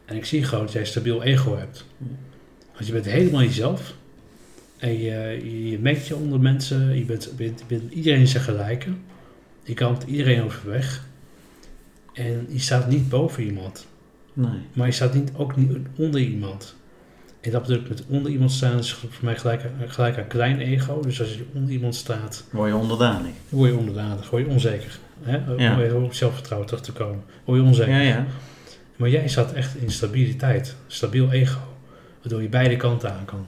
[0.05, 1.85] En ik zie gewoon dat jij stabiel ego hebt.
[2.73, 3.95] Want je bent helemaal jezelf.
[4.79, 6.99] En je, je, je mengt je onder mensen.
[6.99, 8.91] Je bent, bent, bent iedereen zijn gelijke.
[9.63, 11.05] Je kan iedereen overweg.
[12.13, 13.87] En je staat niet boven iemand.
[14.47, 14.61] Nee.
[14.73, 16.75] Maar je staat niet, ook niet onder iemand.
[17.41, 20.27] En dat bedoel ik met onder iemand staan is voor mij gelijk, aan- gelijk aan
[20.27, 21.01] klein ego.
[21.01, 23.31] Dus als je onder iemand staat, Word je onderdanig.
[23.49, 24.99] word je onderdanig, word je onzeker.
[25.23, 25.39] Hè?
[25.57, 25.75] Ja.
[25.75, 27.23] Om even op zelfvertrouwen terug te komen.
[27.45, 27.93] Word je onzeker.
[27.93, 28.27] Ja, ja.
[28.97, 30.77] Maar jij staat echt in stabiliteit.
[30.87, 31.59] Stabiel ego.
[32.23, 33.47] Waardoor je beide kanten aan kan.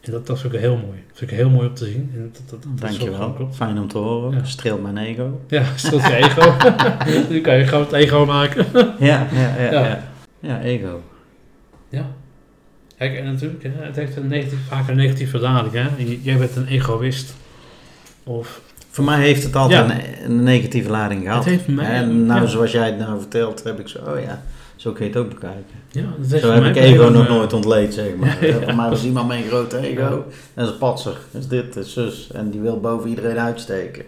[0.00, 1.02] En dat, dat vind ik heel mooi.
[1.08, 2.10] Dat vind ik heel mooi om te zien.
[2.14, 3.48] En dat, dat, gewoon Dankjewel.
[3.52, 4.38] Fijn om te horen.
[4.38, 4.44] Ja.
[4.44, 5.40] Streelt mijn ego.
[5.48, 6.54] Ja, stilt je ego.
[7.30, 8.66] nu kan je groot ego maken.
[8.98, 9.70] Ja, ja, ja.
[9.72, 9.86] Ja.
[9.86, 10.02] Ja,
[10.44, 11.00] ja ego.
[11.88, 12.06] Ja.
[12.98, 15.72] Kijk, en natuurlijk, hè, het heeft een negatief, vaak een negatieve lading.
[15.74, 15.88] Hè?
[16.22, 17.34] Jij bent een egoïst.
[18.24, 19.94] Of, Voor mij heeft het altijd Ja.
[19.94, 21.44] een, een negatieve lading gehad.
[21.44, 22.46] Het heeft mij- en nou, ja.
[22.46, 24.42] zoals jij het nou vertelt, heb ik zo, oh ja,
[24.76, 25.64] zo kun je het ook bekijken.
[25.90, 28.36] ja, dat heeft Zo heb ik ego nog eh, nooit ontleed, zeg maar.
[28.46, 28.60] Ja.
[28.60, 30.24] Voor mij was iemand met een groot ego.
[30.56, 31.16] Is een patser.
[31.30, 32.30] Dat is dit, dat is zus.
[32.32, 34.04] En die wil boven iedereen uitsteken.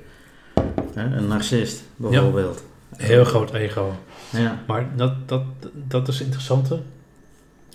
[0.95, 2.63] Hè, Een narcist, bijvoorbeeld.
[2.97, 3.97] Heel groot ego.
[4.31, 4.63] Ja.
[4.67, 6.81] Maar dat, dat, dat is het interessante.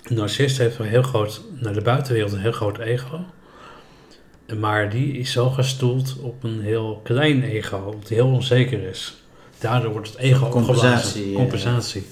[0.02, 3.24] Een narcist heeft een heel groot, naar de buitenwereld een heel groot ego.
[4.58, 9.22] Maar die is zo gestoeld op een heel klein ego, hij heel onzeker is.
[9.58, 11.32] Daardoor wordt het ego Compensatie.
[11.32, 12.06] Compensatie.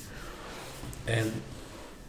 [1.05, 1.33] En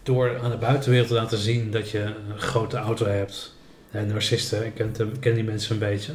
[0.04, 3.56] door aan de buitenwereld te laten zien dat je een grote auto hebt.
[3.92, 6.14] En narcisten, ik ken, ik ken die mensen een beetje.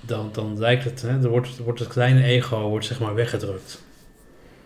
[0.00, 3.84] Dan, dan lijkt het, hè, dan wordt, wordt het kleine ego wordt zeg maar weggedrukt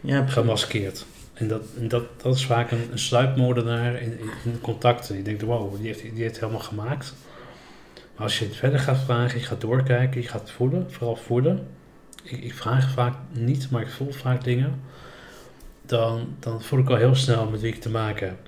[0.00, 1.06] Ja, gemaskeerd.
[1.32, 5.16] En dat, dat, dat is vaak een, een sluipmoordenaar in, in, contacten.
[5.16, 7.14] Je denkt, wow, die heeft, die heeft het helemaal gemaakt.
[8.14, 11.66] Maar als je het verder gaat vragen, je gaat doorkijken, je gaat voelen, vooral voelen.
[12.22, 14.80] Ik, ik vraag vaak niet, maar ik voel vaak dingen.
[15.86, 18.38] Dan, dan voel ik al heel snel met wie ik te maken heb.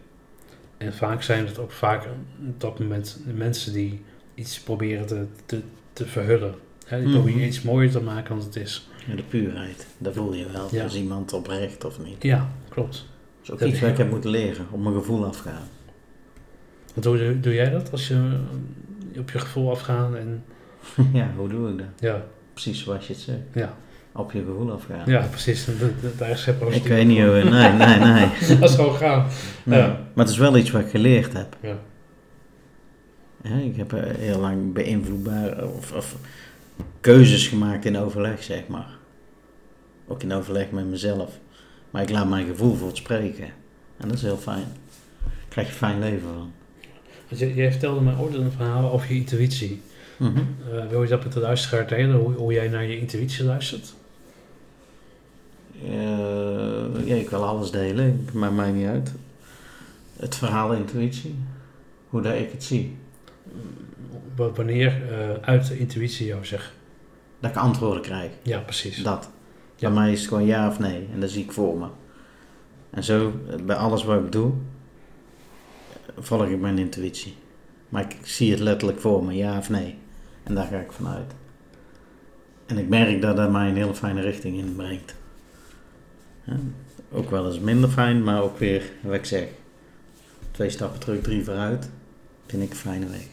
[0.79, 2.05] En vaak zijn het ook vaak
[2.49, 4.03] op dat moment mensen die
[4.35, 5.61] iets proberen te, te,
[5.93, 6.55] te verhullen.
[6.89, 7.13] Die Mhm.
[7.13, 8.89] proberen iets mooier te maken dan het is.
[9.17, 9.87] De puurheid.
[9.99, 10.69] Dat voel je wel.
[10.71, 10.85] Ja.
[10.85, 12.23] Is iemand oprecht of niet?
[12.23, 12.93] Ja, klopt.
[12.93, 14.67] Dat is ook Dat iets wat ik heb moeten leren.
[14.71, 15.63] Op mijn gevoel afgaan.
[16.95, 18.39] Wat doe, doe, jij dat als je
[19.19, 20.45] op je gevoel afgaan en
[21.13, 21.87] ja, hoe doe ik dat?
[21.99, 23.39] ja, Precies zoals je het zegt.
[23.55, 23.77] ja,
[24.13, 25.03] Op je gevoel afgaan.
[25.11, 25.67] ja precies.
[26.19, 27.43] Dat- is geen Ik weet niet hoe...
[27.45, 28.59] Nee, nee, nee.
[28.59, 29.27] Dat is gewoon gaan.
[29.65, 29.79] nee.
[29.79, 29.87] Ja.
[30.15, 31.57] Maar het is wel iets wat ik geleerd heb.
[31.63, 31.77] Ja.
[33.43, 36.17] Ja, ik heb eh, heel lang beïnvloedbare of, of
[37.01, 38.99] keuzes gemaakt in overleg, zeg maar.
[40.07, 41.39] Ook in overleg met mezelf.
[41.91, 43.47] Maar ik laat mijn gevoel voor het spreken.
[43.97, 44.67] En dat is heel fijn.
[45.23, 46.53] Daar krijg je een fijn leven van.
[47.55, 49.83] Jij vertelde mij ooit een verhaal over je intuïtie.
[50.17, 50.39] Mhm.
[50.39, 53.95] Eh, wil je dat met de luisteraar delen, hoe, hoe jij naar je intuïtie luistert?
[55.85, 59.13] Eh, ja, ik wil alles delen, maakt mij niet uit.
[60.17, 61.35] Het verhaal intuïtie,
[62.09, 62.97] hoe dat ik het zie.
[64.37, 66.73] Wa- Wanneer eh, uit de intuïtie jou zegt.
[67.41, 69.03] Dat ik antwoorden krijg, Ja, precies.
[69.03, 69.31] dat.
[69.77, 69.89] Ja.
[69.91, 71.87] Bij mij is het gewoon ja of nee, en dat zie ik voor me.
[72.91, 74.53] En zo, eh, bij alles wat ik doe,
[76.07, 77.35] eh, volg ik mijn intuïtie.
[77.89, 79.99] Maar ik zie het letterlijk voor me, ja of nee.
[80.43, 81.33] En daar ga ik vanuit.
[82.67, 85.15] En ik merk dat dat mij een hele fijne richting in brengt.
[86.45, 86.57] Ja,
[87.13, 89.45] ook wel eens minder fijn, maar ook weer, wat ik zeg,
[90.51, 91.91] twee stappen terug, drie vooruit,
[92.47, 93.27] vind ik een fijne weg.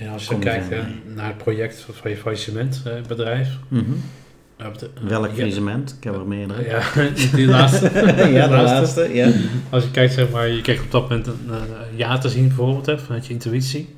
[0.00, 1.14] En als je kijkt eh, mee.
[1.14, 3.48] naar het project van je faillissementbedrijf.
[3.70, 5.94] eh, de- Welk ja, faillissement?
[5.98, 6.64] Ik heb er meerdere.
[6.68, 6.82] Ja,
[7.34, 7.90] die laatste.
[8.32, 9.14] ja, de laatste.
[9.14, 9.30] Ja.
[9.70, 11.56] Als je kijkt, zeg maar, je kijkt op dat moment een, eh,
[11.90, 13.96] een ja te zien bijvoorbeeld, hè, vanuit je intuïtie.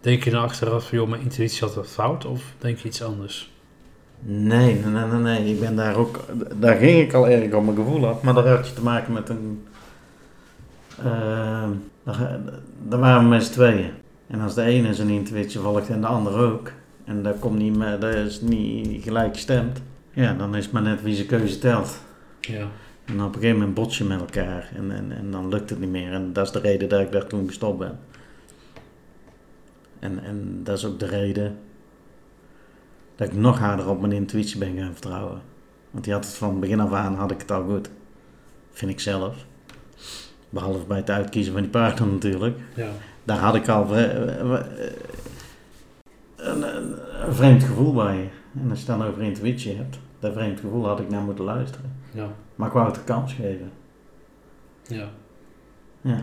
[0.00, 3.02] Denk je dan achteraf van, joh, mijn intuïtie had het fout of denk je iets
[3.02, 3.50] anders?
[4.22, 5.52] Nee, nee, nee, nee.
[5.54, 6.24] Ik ben daar ook...
[6.60, 8.22] Daar ging ik al erg op mijn gevoel af.
[8.22, 9.66] Maar daar had je te maken met een...
[11.04, 11.68] eh,
[12.04, 12.38] daar,
[12.88, 13.90] daar waren we met z'n tweeën.
[14.30, 16.72] En als de ene zijn intuïtie volgt en de ander ook...
[17.04, 19.80] En dat, komt niet meer, dat is niet gelijk gestemd...
[20.12, 22.00] Ja, dan is het maar net wie zijn keuze telt.
[22.40, 22.66] Ja,
[23.04, 24.70] En op een gegeven moment bots je met elkaar.
[24.76, 26.12] En, en, en dan lukt het niet meer.
[26.12, 27.98] En dat is de reden dat ik daar toen gestopt ben.
[29.98, 31.58] En, en dat is ook de reden
[33.16, 35.40] dat ik nog harder op mijn intuïtie ben gaan vertrouwen.
[35.90, 37.90] Want die had het van begin af aan had ik het al goed.
[38.70, 39.46] Vind ik zelf.
[40.48, 42.58] Behalve bij het uitkiezen van die partner natuurlijk.
[42.74, 42.90] ja,
[43.24, 44.60] Daar had ik al eh, eh,
[46.36, 46.94] een, een,
[47.34, 48.30] vreemd gevoel bij.
[48.62, 51.92] En als je dan over intuïtie hebt, dat vreemd gevoel had ik naar moeten luisteren.
[52.12, 53.70] ja, Maar ik wou het een kans geven.
[54.86, 55.08] ja.
[56.00, 56.22] Ja.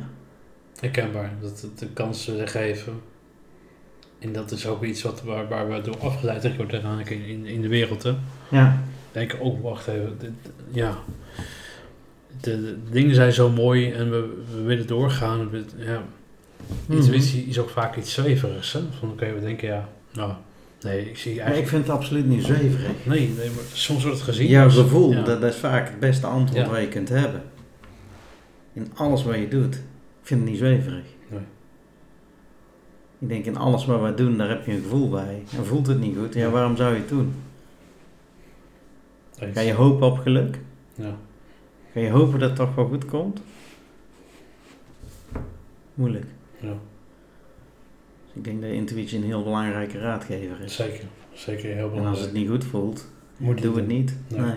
[0.79, 2.93] Herkenbaar, dat het de kans willen geven.
[4.19, 7.45] En dat is ook iets wat, waar, waar we door afgeleid worden eigenlijk in, in,
[7.45, 8.03] in de wereld.
[8.03, 8.13] Hè?
[8.49, 8.81] Ja,
[9.11, 10.97] Denken, oh wacht even, dit- ja.
[12.41, 15.49] De, de dingen zijn zo mooi en we, we willen doorgaan.
[15.49, 16.03] We- ja.
[16.85, 16.97] Mhm.
[16.97, 18.73] Intuïtie is ook vaak iets zweverigs.
[18.73, 18.79] Hè?
[18.99, 20.33] Van oké, we denken ja, nou,
[20.81, 21.67] nee, ik zie maar ik eigenlijk...
[21.69, 23.05] vind het absoluut niet zweverig.
[23.05, 25.21] Nee, nee, maar soms wordt het gezien Jouw als- gevoel, ja.
[25.21, 26.71] dat, dat is vaak het beste antwoord Ja.
[26.71, 27.41] wat je kunt hebben.
[28.73, 29.75] In alles wat je doet.
[29.75, 31.03] Ik vind het niet zweverig.
[31.29, 31.39] Nee.
[33.19, 35.43] Ik denk in alles wat wij doen, daar heb je een gevoel bij.
[35.57, 36.49] En voelt het niet goed, ja, Ja.
[36.49, 37.33] waarom zou je het doen?
[39.39, 39.53] Eens.
[39.55, 40.59] Ga je hopen op geluk?
[40.95, 41.15] Ja.
[41.93, 43.39] Ga je hopen dat het toch wel goed komt?
[45.93, 46.25] Moeilijk.
[46.59, 46.67] Ja,
[48.25, 50.75] Dus ik denk dat intuïtie een heel belangrijke raadgever is.
[50.75, 51.03] zeker.
[51.33, 52.25] Zeker heel En als belangrijk.
[52.25, 53.97] het niet goed voelt, Moet doe het doen.
[53.97, 54.15] niet.
[54.27, 54.39] Nee.
[54.41, 54.53] Nee.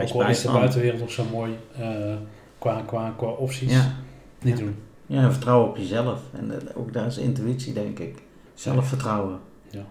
[0.00, 2.14] Ook al is de buitenwereld nog zo mooi eh,
[2.58, 3.72] qua, qua, qua opties.
[3.72, 3.94] Ja.
[4.42, 4.64] Niet Ja.
[4.64, 4.76] doen.
[5.06, 6.20] ja, vertrouwen op jezelf.
[6.32, 8.22] En dat- ook daar is intuïtie, denk ik.
[8.54, 9.38] Zelfvertrouwen.
[9.70, 9.84] Ja.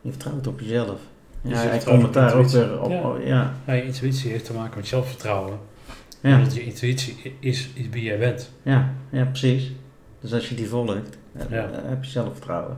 [0.00, 1.00] Je vertrouwt op jezelf.
[1.42, 2.90] Ja, je ik kom daar ook weer op.
[2.90, 3.00] Ja.
[3.10, 3.54] oh, Ja.
[3.66, 5.58] Ja, je intuïtie heeft te maken met zelfvertrouwen.
[6.20, 6.38] Ja.
[6.38, 8.50] Want je intuïtie is, is wie jij bent.
[8.62, 8.94] Ja.
[9.10, 9.72] ja, precies.
[10.24, 11.18] Dus als je die volgt,
[11.50, 11.66] Ja.
[11.66, 12.76] dan heb je zelfvertrouwen.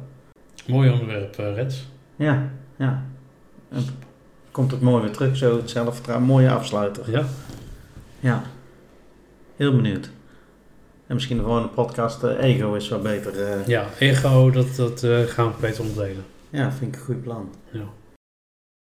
[0.67, 1.87] Mooi onderwerp, eh, Rens.
[2.17, 3.03] Ja, ja.
[3.69, 3.83] En
[4.51, 6.27] komt het mooi weer terug, zo het zelfvertrouwen.
[6.27, 7.11] Mooie afsluiter.
[7.11, 7.25] Ja,
[8.21, 8.43] Ja.
[9.57, 10.11] Heel benieuwd.
[11.07, 13.43] En misschien gewoon een podcast eh, Ego is wat beter.
[13.43, 16.25] eh, ja ego, dat, dat eh, gaan we beter onderdelen.
[16.51, 17.55] ja, vind ik een goed plan.
[17.71, 17.85] Ja.